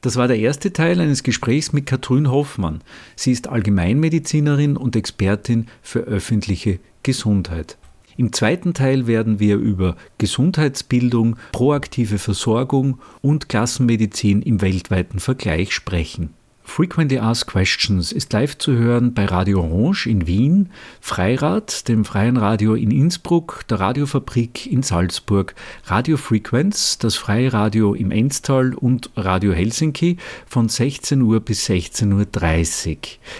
Das 0.00 0.16
war 0.16 0.26
der 0.26 0.38
erste 0.38 0.72
Teil 0.72 0.98
eines 0.98 1.22
Gesprächs 1.22 1.74
mit 1.74 1.84
Katrin 1.84 2.30
Hoffmann. 2.30 2.80
Sie 3.16 3.32
ist 3.32 3.48
Allgemeinmedizinerin 3.48 4.78
und 4.78 4.96
Expertin 4.96 5.66
für 5.82 6.00
öffentliche 6.00 6.80
Gesundheit. 7.02 7.76
Im 8.16 8.32
zweiten 8.32 8.72
Teil 8.72 9.06
werden 9.06 9.40
wir 9.40 9.56
über 9.56 9.96
Gesundheitsbildung, 10.16 11.36
proaktive 11.52 12.18
Versorgung 12.18 12.98
und 13.20 13.50
Klassenmedizin 13.50 14.40
im 14.42 14.62
weltweiten 14.62 15.20
Vergleich 15.20 15.72
sprechen. 15.72 16.34
Frequently 16.70 17.18
Asked 17.18 17.48
Questions 17.48 18.12
ist 18.12 18.32
live 18.32 18.56
zu 18.56 18.72
hören 18.72 19.12
bei 19.12 19.24
Radio 19.24 19.60
Orange 19.60 20.06
in 20.06 20.28
Wien, 20.28 20.70
Freirad, 21.00 21.88
dem 21.88 22.04
freien 22.04 22.36
Radio 22.36 22.74
in 22.74 22.92
Innsbruck, 22.92 23.64
der 23.68 23.80
Radiofabrik 23.80 24.70
in 24.70 24.84
Salzburg, 24.84 25.56
Radio 25.86 26.16
Frequenz, 26.16 26.96
das 26.96 27.16
freie 27.16 27.52
Radio 27.52 27.92
im 27.92 28.12
Enstal 28.12 28.72
und 28.74 29.10
Radio 29.16 29.52
Helsinki 29.52 30.16
von 30.46 30.68
16 30.68 31.20
Uhr 31.22 31.40
bis 31.40 31.68
16.30 31.68 32.88
Uhr. 32.88 32.96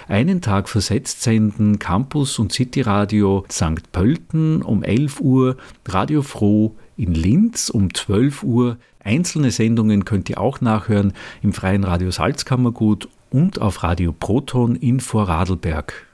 Einen 0.08 0.42
Tag 0.42 0.68
versetzt 0.68 1.22
senden 1.22 1.78
Campus 1.78 2.40
und 2.40 2.52
City 2.52 2.80
Radio 2.80 3.46
St. 3.48 3.92
Pölten 3.92 4.60
um 4.60 4.82
11 4.82 5.20
Uhr, 5.20 5.56
Radio 5.86 6.22
Froh 6.22 6.74
in 6.96 7.14
Linz 7.14 7.70
um 7.70 7.94
12 7.94 8.42
Uhr. 8.42 8.76
Einzelne 9.02 9.52
Sendungen 9.52 10.04
könnt 10.04 10.28
ihr 10.28 10.38
auch 10.38 10.60
nachhören 10.60 11.14
im 11.42 11.54
freien 11.54 11.84
Radio 11.84 12.10
Salzkammergut 12.10 13.08
und 13.30 13.60
auf 13.60 13.82
Radio 13.82 14.12
Proton 14.12 14.76
in 14.76 15.00
Vorarlberg. 15.00 16.06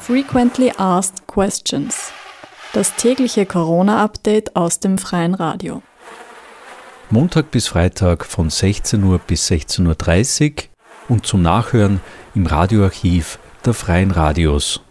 Frequently 0.00 0.72
Asked 0.78 1.26
Questions. 1.26 2.12
Das 2.72 2.94
tägliche 2.94 3.44
Corona-Update 3.44 4.54
aus 4.54 4.78
dem 4.78 4.98
freien 4.98 5.34
Radio. 5.34 5.82
Montag 7.10 7.50
bis 7.50 7.68
Freitag 7.68 8.24
von 8.24 8.50
16 8.50 9.02
Uhr 9.02 9.18
bis 9.18 9.50
16.30 9.50 10.52
Uhr 10.52 10.62
und 11.08 11.26
zum 11.26 11.42
Nachhören 11.42 12.00
im 12.34 12.46
Radioarchiv 12.46 13.38
der 13.64 13.74
freien 13.74 14.10
Radios. 14.10 14.85